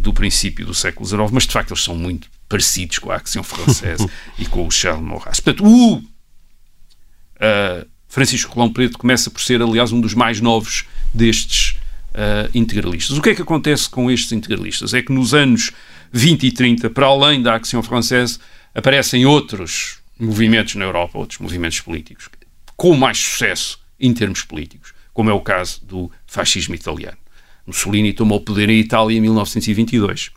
[0.00, 3.42] do princípio do século XIX, mas de facto eles são muito parecidos com a Action
[3.42, 4.06] Française
[4.38, 5.40] e com o Charles Maurras.
[5.40, 11.78] Portanto, o uh, Francisco Colão Preto começa por ser, aliás, um dos mais novos destes
[12.10, 13.16] uh, integralistas.
[13.16, 14.92] O que é que acontece com estes integralistas?
[14.92, 15.72] É que nos anos
[16.12, 18.38] 20 e 30, para além da Action Française,
[18.74, 22.28] aparecem outros movimentos na Europa, outros movimentos políticos,
[22.76, 27.21] com mais sucesso em termos políticos, como é o caso do fascismo italiano.
[27.66, 30.30] Mussolini tomou o poder em Itália em 1922.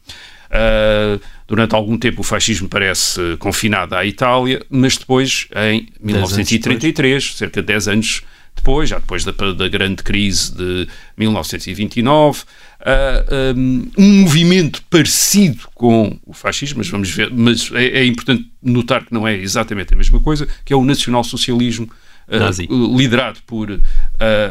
[0.45, 7.61] Uh, durante algum tempo o fascismo parece confinado à Itália, mas depois, em 1933, cerca
[7.61, 8.21] de 10 anos
[8.55, 16.17] depois, já depois da, da grande crise de 1929, uh, um, um, movimento parecido com
[16.25, 19.97] o fascismo, mas vamos ver, mas é, é importante notar que não é exatamente a
[19.97, 21.89] mesma coisa, que é o nacionalsocialismo
[22.27, 23.81] uh, liderado por uh,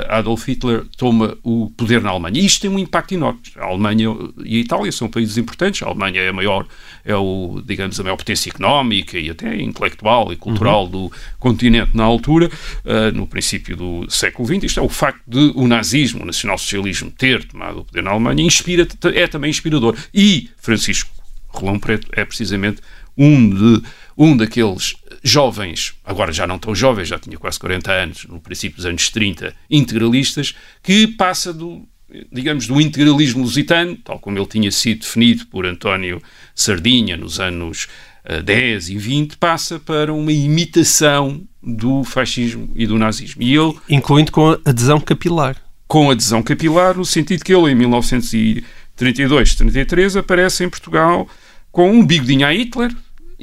[0.09, 2.41] Adolf Hitler, toma o poder na Alemanha.
[2.41, 3.41] E isto tem um impacto enorme.
[3.57, 4.09] A Alemanha
[4.45, 5.83] e a Itália são países importantes.
[5.83, 6.67] A Alemanha é a maior,
[7.05, 10.91] é o, digamos, a maior potência económica e até intelectual e cultural uhum.
[10.91, 12.51] do continente na altura,
[12.85, 14.65] uh, no princípio do século XX.
[14.65, 18.43] Isto é o facto de o nazismo, o nacionalsocialismo ter tomado o poder na Alemanha,
[18.43, 19.97] inspira, é também inspirador.
[20.13, 21.11] E Francisco
[21.49, 22.81] Rolão Preto é precisamente
[23.17, 23.83] um, de,
[24.17, 28.77] um daqueles jovens, agora já não tão jovens, já tinha quase 40 anos, no princípio
[28.77, 31.87] dos anos 30, integralistas, que passa do,
[32.31, 36.23] digamos, do integralismo lusitano, tal como ele tinha sido definido por António
[36.55, 37.85] Sardinha nos anos
[38.25, 43.43] uh, eh, 10 e 20, passa para uma imitação do fascismo e do nazismo.
[43.43, 45.57] E ele, Incluindo com adesão capilar.
[45.89, 51.29] Com adesão capilar, no sentido que ele, em 1932, 33, aparece em Portugal
[51.73, 52.95] com um bigodinho a Hitler,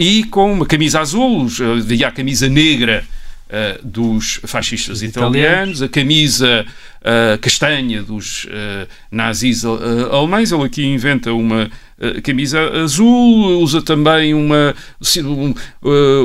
[0.01, 3.05] e com uma camisa azul, havia a camisa negra
[3.51, 10.51] uh, dos fascistas Os italianos, italianos, a camisa uh, castanha dos uh, nazis alemães.
[10.51, 11.69] Ele aqui inventa uma
[12.23, 14.75] camisa azul, usa também uma,
[15.23, 15.53] um,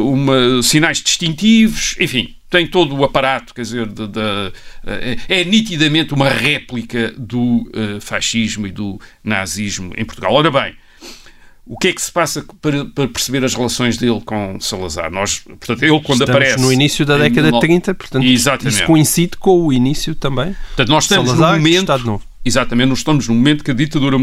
[0.00, 4.52] uma sinais distintivos, enfim, tem todo o aparato, quer dizer, de, de,
[4.86, 10.32] é, é nitidamente uma réplica do fascismo e do nazismo em Portugal.
[10.32, 10.74] Ora bem,
[11.66, 15.10] o que é que se passa para, para, perceber as relações dele com Salazar?
[15.10, 16.60] Nós, portanto, ele quando estamos aparece...
[16.60, 18.76] no início da década de 30, portanto, Exatamente.
[18.76, 20.54] isso coincide com o início também.
[20.68, 21.80] Portanto, nós estamos Salazar, no momento...
[21.80, 22.24] Estado Novo.
[22.44, 24.16] Exatamente, nós estamos no momento que a ditadura,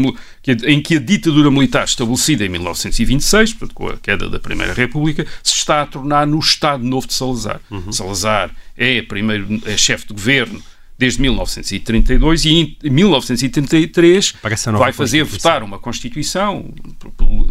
[0.66, 5.26] em que a ditadura militar estabelecida em 1926, portanto, com a queda da Primeira República,
[5.42, 7.60] se está a tornar no Estado Novo de Salazar.
[7.70, 7.92] Uhum.
[7.92, 10.62] Salazar é, primeiro, é chefe de governo
[10.98, 14.34] desde 1932 e em 1933
[14.78, 16.72] vai fazer votar uma Constituição,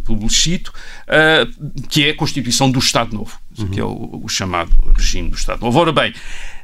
[0.03, 0.73] publicito,
[1.07, 3.67] uh, que é a Constituição do Estado Novo, uhum.
[3.67, 5.77] que é o, o, chamado regime do Estado Novo.
[5.77, 6.13] Ora bem,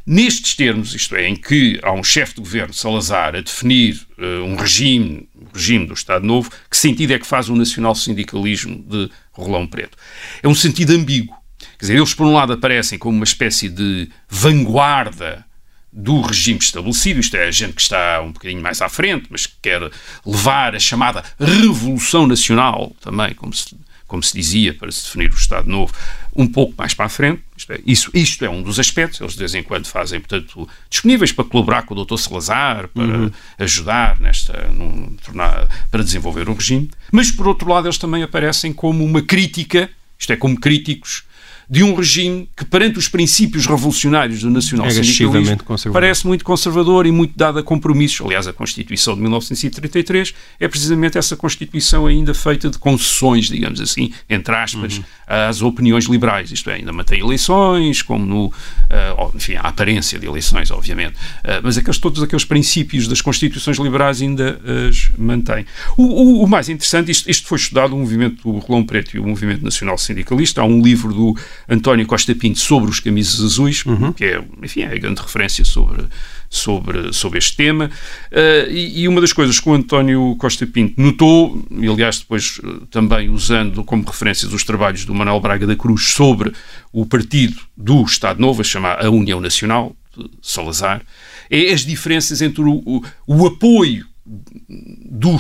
[0.06, 4.44] nestes termos, isto é, em que há um chefe de governo, Salazar, a definir uh,
[4.46, 9.10] um regime, um regime do Estado Novo, que sentido é que faz o nacional-sindicalismo de
[9.32, 9.98] Rolão Preto?
[10.42, 11.38] É um sentido ambíguo.
[11.78, 15.46] Quer dizer, eles, por um lado, aparecem como uma espécie de vanguarda
[15.92, 19.48] do regime estabelecido, isto é, a gente que está um bocadinho mais à frente, mas
[19.48, 19.82] que quer
[20.26, 23.76] levar a chamada Revolução Nacional, também, como se,
[24.06, 25.94] como se dizia, para se definir o Estado Novo,
[26.36, 27.42] um pouco mais para a frente.
[27.58, 30.70] Isto é, isso, isto é um dos aspectos, eles de vez em quando fazem, portanto,
[30.90, 32.18] disponíveis para colaborar com o Dr.
[32.18, 33.32] Salazar, para uhum.
[33.58, 38.72] ajudar nesta, no, tornar, para desenvolver o regime, mas por outro lado eles também aparecem
[38.72, 41.24] como uma crítica, isto é, como críticos
[41.70, 47.12] de um regime que, perante os princípios revolucionários do nacional-sindicalismo, é parece muito conservador e
[47.12, 48.26] muito dado a compromissos.
[48.26, 54.12] Aliás, a Constituição de 1933 é precisamente essa Constituição ainda feita de concessões, digamos assim,
[54.28, 55.04] entre aspas, uhum.
[55.28, 56.52] às opiniões liberais.
[56.52, 58.46] Isto é, ainda mantém eleições, como no.
[58.48, 61.14] Uh, enfim, a aparência de eleições, obviamente.
[61.14, 65.68] Uh, mas aqueles, todos aqueles princípios das Constituições liberais ainda as mantém.
[65.96, 69.20] O, o, o mais interessante, isto, isto foi estudado, o movimento do Rolão Preto e
[69.20, 70.62] o movimento nacional-sindicalista.
[70.62, 71.36] Há um livro do
[71.68, 74.14] António Costa Pinto sobre os camisas azuis, uhum.
[74.14, 76.04] que é, enfim, é a grande referência sobre,
[76.50, 77.90] sobre, sobre este tema.
[78.32, 82.60] Uh, e, e, uma das coisas que o António Costa Pinto notou, e aliás depois
[82.60, 86.52] uh, também usando como referências os trabalhos do Manuel Braga da Cruz sobre
[86.92, 91.02] o partido do Estado Novo, a chamar a União Nacional, de Salazar,
[91.50, 95.38] é as diferenças entre o, o, o apoio do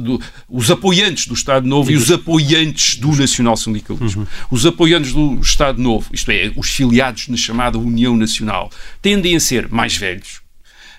[0.00, 4.22] do, os apoiantes do Estado Novo e os apoiantes do nacional-sindicalismo.
[4.22, 4.28] Uhum.
[4.50, 8.70] Os apoiantes do Estado Novo, isto é, os filiados na chamada União Nacional,
[9.00, 10.42] tendem a ser mais velhos,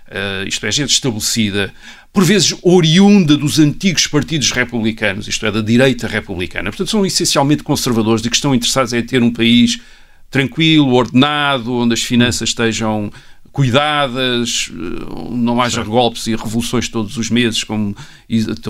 [0.07, 1.71] uh, isto é, gente estabelecida,
[2.11, 6.71] por vezes oriunda dos antigos partidos republicanos, isto é, da direita republicana.
[6.71, 9.79] Portanto, são essencialmente conservadores e que estão interessados em ter um país
[10.29, 13.11] tranquilo, ordenado, onde as finanças estejam
[13.57, 15.89] cuidadas, eh, não haja certo.
[15.89, 17.95] golpes e revoluções todos os meses, como,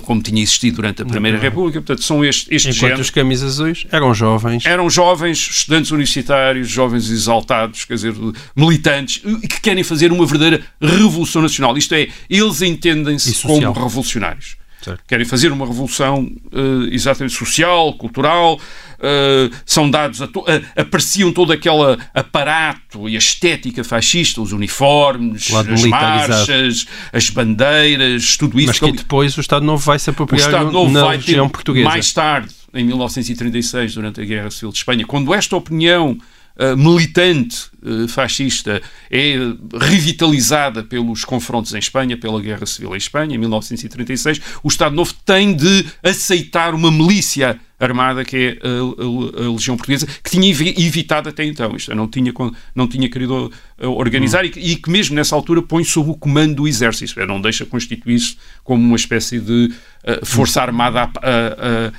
[0.02, 1.82] como tinha existido durante a Primeira República.
[1.82, 4.66] Portanto, são estes, estes Enquanto os camisas azuis eram jovens.
[4.66, 8.14] Eram jovens, estudantes universitários, jovens exaltados, quer dizer,
[8.56, 11.78] militantes, que querem fazer uma verdadeira revolução nacional.
[11.78, 14.56] Isto é, eles entendem-se como revolucionários.
[14.82, 15.04] Certo.
[15.08, 20.32] Querem fazer uma revolução uh, exatamente social, cultural, uh, são dados, a uh,
[20.76, 28.60] apreciam todo aquele aparato e a estética fascista, os uniformes, as marchas, as bandeiras, tudo
[28.60, 28.68] isso.
[28.68, 31.50] Mas que depois o Estado Novo vai se apropriar o Estado Novo na vai região
[31.50, 31.90] portuguesa.
[31.90, 36.18] Mais tarde, em 1936, durante a Guerra Civil de Espanha, quando esta opinião
[36.76, 39.36] militante uh, fascista é
[39.80, 45.14] revitalizada pelos confrontos em Espanha, pela Guerra Civil em Espanha, em 1936, o Estado Novo
[45.26, 50.50] tem de aceitar uma milícia armada que é a, a, a, Legião Portuguesa, que tinha
[50.50, 52.34] evitado até então, isto é, não tinha,
[52.74, 54.50] não tinha querido organizar hum.
[54.56, 57.66] e, e, que mesmo nessa altura põe sob o comando do Exército, é, não deixa
[57.66, 59.72] constituir-se como uma espécie de
[60.04, 61.10] uh, força armada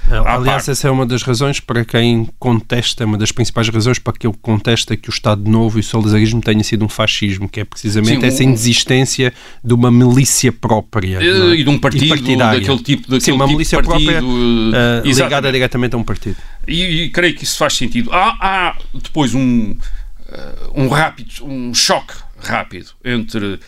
[0.09, 0.71] Aliás, parte.
[0.71, 4.33] essa é uma das razões para quem contesta, uma das principais razões para que eu
[4.33, 8.21] contesta que o Estado Novo e o solidarismo tenha sido um fascismo, que é precisamente
[8.21, 9.33] Sim, essa um, indesistência
[9.63, 11.19] de uma milícia própria.
[11.21, 15.07] Uh, e de um partido, daquele tipo, daquele Sim, uma tipo milícia partido, própria uh,
[15.07, 16.37] ligada diretamente a um partido.
[16.67, 18.13] E, e, creio que isso faz sentido.
[18.13, 19.77] Há, há depois um,
[20.75, 23.61] um rápido, um choque rápido entre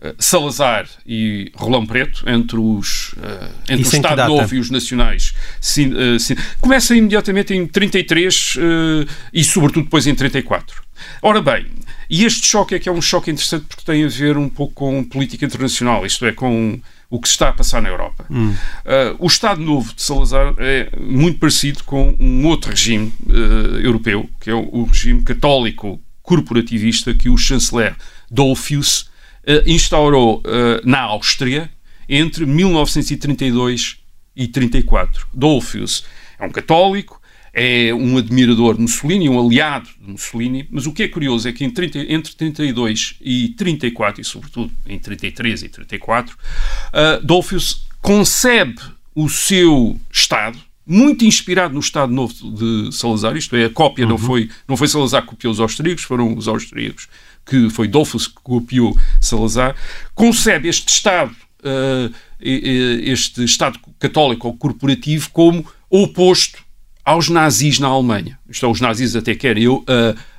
[0.00, 5.34] eh, Salazar e Rolão Preto, entre, os, uh, entre o Estado Novo e os nacionais,
[5.60, 6.36] sim, sim.
[6.60, 8.60] começa imediatamente em 33 uh,
[9.32, 10.82] e, sobretudo, depois em 34.
[11.22, 11.66] Ora bem,
[12.08, 14.74] e este choque é que é um choque interessante porque tem a ver um pouco
[14.74, 16.80] com política internacional, isto é, com
[17.10, 18.26] o que se está a passar na Europa.
[18.30, 18.54] Hum.
[19.18, 23.12] o Estado Novo de Salazar é muito parecido com um outro regime
[23.82, 25.98] europeu, que é o, o regime católico
[26.28, 27.96] corporativista que o chanceler
[28.30, 29.08] Dollfuss
[29.46, 31.70] uh, instaurou uh, na Áustria
[32.06, 33.96] entre 1932
[34.36, 35.26] e 34.
[35.32, 36.04] Dollfuss
[36.38, 37.20] é um católico,
[37.52, 41.52] é um admirador de Mussolini, um aliado de Mussolini, mas o que é curioso é
[41.52, 48.80] que 30, entre 32 e 34, e sobretudo em 33 e 34, uh, Dollfuss concebe
[49.14, 54.12] o seu Estado, muito inspirado no Estado Novo de Salazar, isto é, a cópia uhum.
[54.12, 57.08] não, foi, não foi Salazar que copiou os austríacos, foram os austríacos
[57.44, 59.74] que foi Dolfus que copiou Salazar,
[60.14, 66.67] concebe este Estado, uh, este Estado católico ou corporativo como oposto
[67.08, 68.38] aos nazis na Alemanha.
[68.48, 69.84] Isto é, os nazis até querem uh,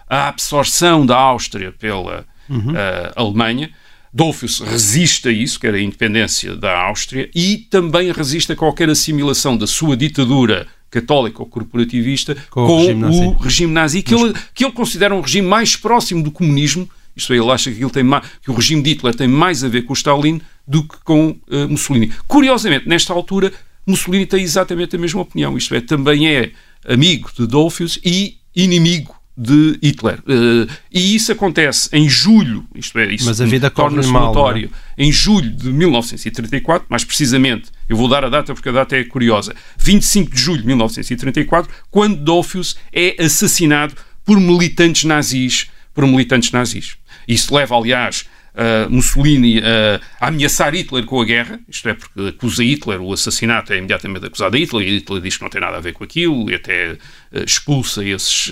[0.07, 2.73] a absorção da Áustria pela uhum.
[2.73, 3.71] uh, Alemanha.
[4.13, 9.57] Dolfus resiste a isso, quer a independência da Áustria, e também resiste a qualquer assimilação
[9.57, 14.13] da sua ditadura católica ou corporativista com, com o regime nazi, o regime nazi que,
[14.15, 17.83] ele, que ele considera um regime mais próximo do comunismo isto é, ele acha que,
[17.83, 20.41] ele tem mais, que o regime de Hitler tem mais a ver com o Stalin
[20.65, 22.11] do que com uh, Mussolini.
[22.27, 23.51] Curiosamente, nesta altura,
[23.85, 25.57] Mussolini tem exatamente a mesma opinião.
[25.57, 26.51] Isto é, também é
[26.87, 30.19] amigo de Dollfuss e inimigo de Hitler.
[30.19, 35.05] Uh, e isso acontece em julho, isto é, isso Mas a vida torna-se notório, é?
[35.05, 39.03] em julho de 1934, mais precisamente, eu vou dar a data porque a data é
[39.05, 46.51] curiosa, 25 de julho de 1934, quando Dollfuss é assassinado por militantes nazis, por militantes
[46.51, 46.97] nazis.
[47.25, 48.25] Isso leva, aliás,
[48.55, 53.13] uh, Mussolini uh, a ameaçar Hitler com a guerra, isto é, porque acusa Hitler, o
[53.13, 55.93] assassinato é imediatamente acusado a Hitler, e Hitler diz que não tem nada a ver
[55.93, 56.97] com aquilo, e até uh,
[57.45, 58.51] expulsa esses,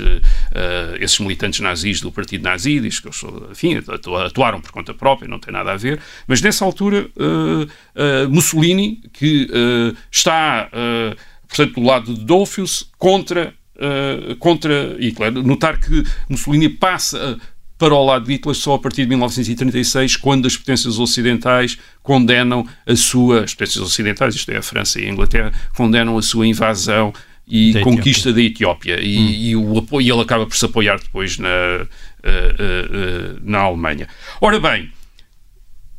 [1.00, 3.22] esses militantes nazis do partido nazi, diz que eles,
[3.52, 3.82] enfim,
[4.26, 6.00] atuaram por conta própria, não tem nada a ver.
[6.28, 7.10] Mas nessa altura,
[8.30, 9.48] Mussolini, que
[10.12, 10.70] está,
[11.48, 15.32] portanto, do lado de Dollfuss, contra Uh, contra Hitler.
[15.32, 17.40] Notar que Mussolini passa
[17.78, 22.68] para o lado de Hitler só a partir de 1936, quando as potências ocidentais condenam
[22.86, 26.48] a sua, as potências ocidentais, isto é, a França e a Inglaterra, condenam a sua
[26.48, 27.14] invasão
[27.48, 29.00] e da conquista da Etiópia.
[29.00, 29.30] E, hum.
[29.30, 34.08] e, o apoio, ele acaba por se apoiar depois na, uh, uh, uh, na Alemanha.
[34.42, 34.92] Ora bem,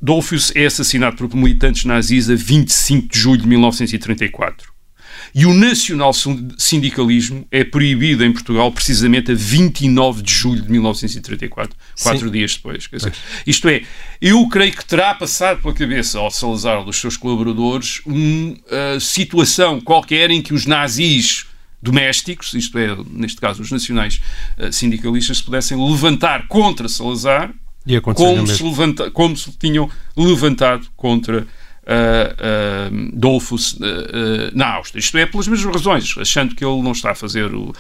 [0.01, 4.78] Dolphus é assassinado por militantes nazis a 25 de julho de 1934.
[5.35, 12.27] E o nacional-sindicalismo é proibido em Portugal precisamente a 29 de julho de 1934, quatro
[12.27, 12.33] Sim.
[12.33, 12.89] dias depois.
[12.91, 13.13] Dizer,
[13.47, 13.83] isto é,
[14.21, 19.01] eu creio que terá passado pela cabeça ao Salazar ou dos seus colaboradores uma uh,
[19.01, 21.47] situação qualquer em que os nazis
[21.81, 24.21] domésticos, isto é, neste caso os nacionais
[24.59, 27.55] uh, sindicalistas, se pudessem levantar contra Salazar
[28.15, 31.47] como se, levanta, como se tinham levantado contra
[31.89, 33.79] uh, uh, Dolfus uh,
[34.53, 35.01] na Áustria.
[35.01, 37.73] Isto é, pelas mesmas razões, achando que ele não está a fazer o,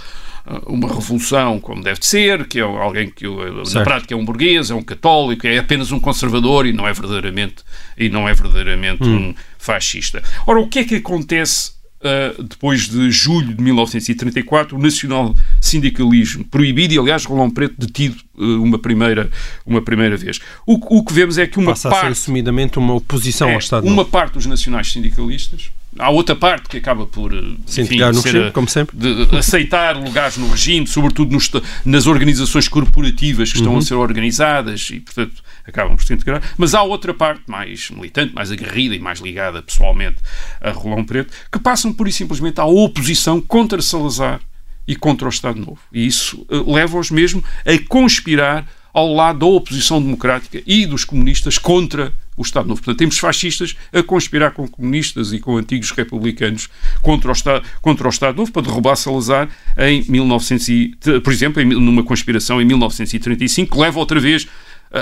[0.67, 3.27] uma revolução como deve ser, que é alguém que
[3.75, 6.93] na prática é um burguês, é um católico, é apenas um conservador e não é
[6.93, 7.57] verdadeiramente,
[7.97, 9.29] e não é verdadeiramente hum.
[9.29, 10.23] um fascista.
[10.47, 16.94] Ora, o que é que acontece Uh, depois de julho de 1934, o nacional-sindicalismo proibido
[16.94, 19.28] e, aliás, Rolão Preto detido uh, uma, primeira,
[19.66, 20.38] uma primeira vez.
[20.64, 22.03] O, o, que vemos é que uma Passa parte...
[22.03, 23.84] ser assumidamente uma oposição é, ao Estado.
[23.84, 27.38] Uma parte dos nacionais-sindicalistas Há outra parte que acaba por eh,
[27.78, 28.96] enfim, no regime, como sempre.
[28.96, 31.51] De, de aceitar lugares no regime, sobretudo nos,
[31.84, 33.78] nas organizações corporativas que estão uhum.
[33.78, 36.43] a ser organizadas e, portanto, acabam por se integrar.
[36.57, 40.16] Mas há outra parte mais militante, mais aguerrida e mais ligada pessoalmente
[40.61, 44.41] a Rolão Preto, que passam por e simplesmente à oposição contra Salazar
[44.87, 45.79] e contra o Estado Novo.
[45.93, 51.59] E isso uh, leva-os mesmo a conspirar ao lado da oposição democrática e dos comunistas
[51.59, 52.81] contra o Estado Novo.
[52.81, 56.69] Portanto, temos fascistas a conspirar com comunistas e com antigos republicanos
[57.03, 61.61] contra o Estado, contra o Estado Novo para derrubar Salazar em 1900 e, por exemplo,
[61.61, 64.49] em, numa conspiração em 1935 que leva outra vez eh,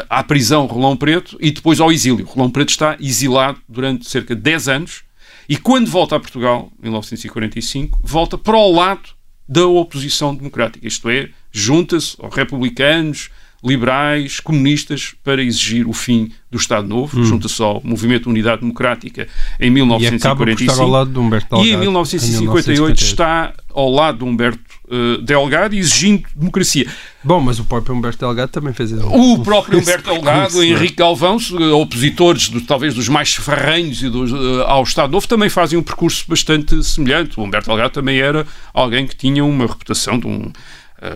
[0.09, 2.27] à prisão Rolão Preto e depois ao exílio.
[2.27, 5.07] Rolão Preto está exilado durante cerca de 10 anos
[5.49, 9.11] e quando volta a Portugal, em 1945, volta para o lado
[9.49, 13.31] da oposição democrática, isto é, junta-se aos republicanos,
[13.63, 17.25] liberais, comunistas, para exigir o fim do Estado Novo, hum.
[17.25, 19.29] junto-se ao Movimento Unidade Democrática
[19.59, 20.73] em 1945.
[20.73, 23.03] E, ao lado de Humberto Delgado, e em 1958 em 1958.
[23.03, 26.87] está ao lado de Humberto uh, Delgado exigindo democracia.
[27.23, 29.07] Bom, mas o próprio Humberto Delgado também fez isso.
[29.07, 31.39] O próprio Humberto Delgado, Henrique Galvão,
[31.81, 35.83] opositores do, talvez dos mais ferrenhos e dos, uh, ao Estado Novo, também fazem um
[35.83, 37.39] percurso bastante semelhante.
[37.39, 40.53] O Humberto Delgado também era alguém que tinha uma reputação de um uh,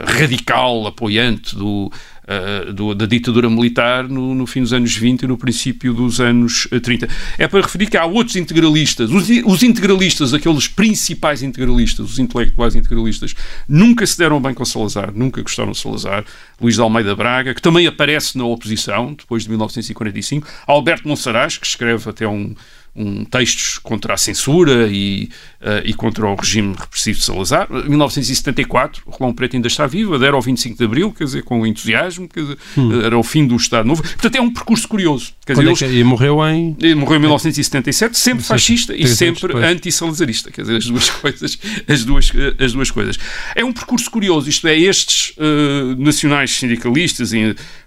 [0.07, 1.93] radical apoiante do,
[2.31, 6.21] uh, do, da ditadura militar no, no, fim dos anos 20 e no princípio dos
[6.21, 7.09] anos 30.
[7.37, 9.11] É para referir que há outros integralistas.
[9.11, 13.35] Os, os integralistas, aqueles principais integralistas, os intelectuais integralistas,
[13.69, 16.25] nunca se deram bem com Salazar, nunca gostaram de Salazar.
[16.61, 20.47] Luís de Almeida Braga, que também aparece na oposição, depois de 1945.
[20.67, 22.55] Alberto Monsaraz, que escreve até um
[22.95, 25.31] um, textos contra a censura e,
[25.61, 27.69] uh, e contra o regime repressivo de Salazar.
[27.71, 31.67] 1974, o Rolão Preto ainda está vivo, adera ao 25 de Abril, quer dizer, com
[31.67, 33.01] entusiasmo, quer dizer, hum.
[33.01, 34.03] era o fim do Estado Novo.
[34.03, 35.33] Portanto, é um percurso curioso.
[35.47, 36.77] Quer dizer, é que, eles, e morreu em...
[36.97, 40.51] Morreu em 1977, sempre fascista e sempre anti-salazarista.
[40.51, 41.59] Quer dizer, as duas coisas.
[41.89, 43.19] As duas, as duas coisas.
[43.55, 47.31] É um percurso curioso, isto é, estes uh, nacionais sindicalistas,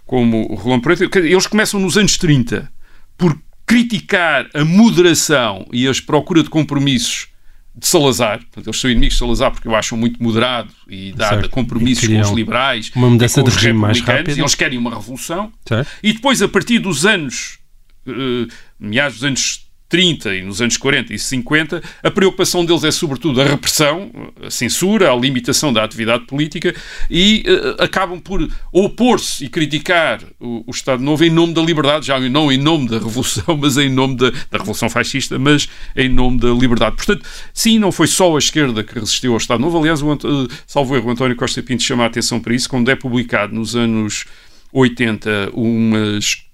[0.05, 2.71] como o Rolão Preto, eles começam nos anos 30,
[3.17, 3.39] porque
[3.73, 7.29] criticar a moderação e as procura de compromissos
[7.75, 12.07] de Salazar, eles são inimigos de Salazar porque o acham muito moderado e dá compromissos
[12.07, 14.39] com os liberais uma mudança e de mais rápida.
[14.39, 15.89] eles querem uma revolução certo.
[16.03, 17.57] e depois a partir dos anos
[18.05, 18.47] uh,
[18.79, 19.62] meados dos anos
[19.93, 24.09] 30 e nos anos 40 e 50, a preocupação deles é sobretudo a repressão,
[24.43, 26.73] a censura, a limitação da atividade política
[27.11, 32.07] e uh, acabam por opor-se e criticar o, o, Estado Novo em nome da liberdade,
[32.07, 36.09] já não em nome da revolução, mas em nome da, da revolução fascista, mas em
[36.09, 36.95] nome da liberdade.
[36.95, 37.23] Portanto,
[37.53, 39.77] sim, não foi só a esquerda que resistiu ao Estado Novo.
[39.77, 42.89] Aliás, o, uh, salvo erro, o António Costa Pinto chama a atenção para isso, quando
[42.89, 44.25] é publicado nos anos
[44.71, 46.45] 80 umas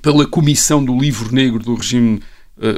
[0.00, 2.22] pela Comissão do Livro Negro do regime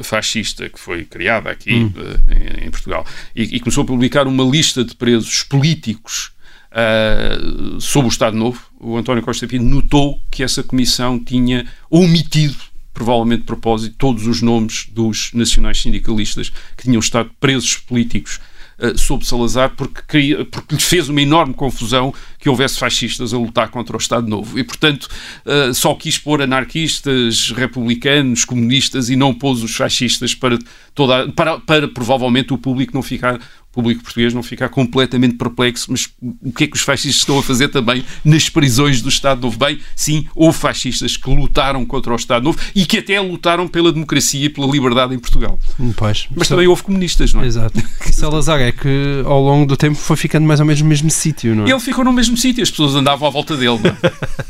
[0.03, 1.93] fascista que foi criada aqui hum.
[1.97, 3.05] uh, em, em, Portugal
[3.35, 6.33] e, e, começou a publicar uma lista de presos políticos
[6.71, 12.57] uh, sob o Estado Novo, o António Costa Pinto notou que essa comissão tinha omitido
[12.95, 18.39] provavelmente de propósito, todos os nomes dos nacionais sindicalistas que tinham estado presos políticos
[18.79, 23.69] uh, sob Salazar, porque, queria, porque fez uma enorme confusão que houvesse fascistas a lutar
[23.69, 24.59] contra o Estado Novo.
[24.59, 25.09] E, portanto,
[25.47, 30.59] uh, só quis pôr anarquistas, republicanos, comunistas e não pôs os fascistas para,
[30.95, 33.41] toda, para, para provavelmente o público não ficar
[33.73, 36.09] público português não ficar completamente perplexo, mas
[36.43, 39.59] o que é que os fascistas estão a fazer também nas prisões do Estado Novo?
[39.59, 43.91] Bem, sim, houve fascistas que lutaram contra o Estado Novo e que até lutaram pela
[43.91, 45.59] democracia e pela liberdade em Portugal.
[45.97, 47.47] Pois, mas também houve comunistas, não é?
[47.47, 47.83] Exato.
[48.13, 51.11] E Salazar é que ao longo do tempo foi ficando mais ou menos no mesmo
[51.11, 51.71] sítio, não é?
[51.71, 53.79] Ele ficou no mesmo sítio, as pessoas andavam à volta dele.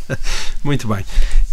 [0.09, 0.16] É?
[0.64, 1.05] Muito bem.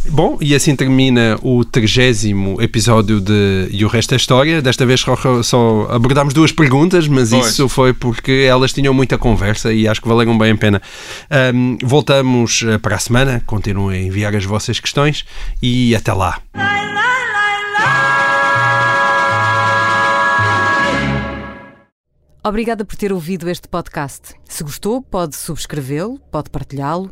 [0.08, 4.62] Bom, e assim termina o trigésimo episódio de E o Resto é História.
[4.62, 5.04] Desta vez
[5.44, 7.48] só abordámos duas perguntas, mas pois.
[7.48, 10.82] isso foi porque elas tinham muita conversa e acho que valeram bem a pena.
[11.54, 13.44] Um, voltamos eh, para a semana.
[13.46, 15.26] Continuem a enviar as vossas questões
[15.62, 16.42] e até lá.
[22.42, 24.34] Obrigada por ter ouvido este podcast.
[24.46, 27.12] Se gostou, pode subscrevê-lo, pode partilhá-lo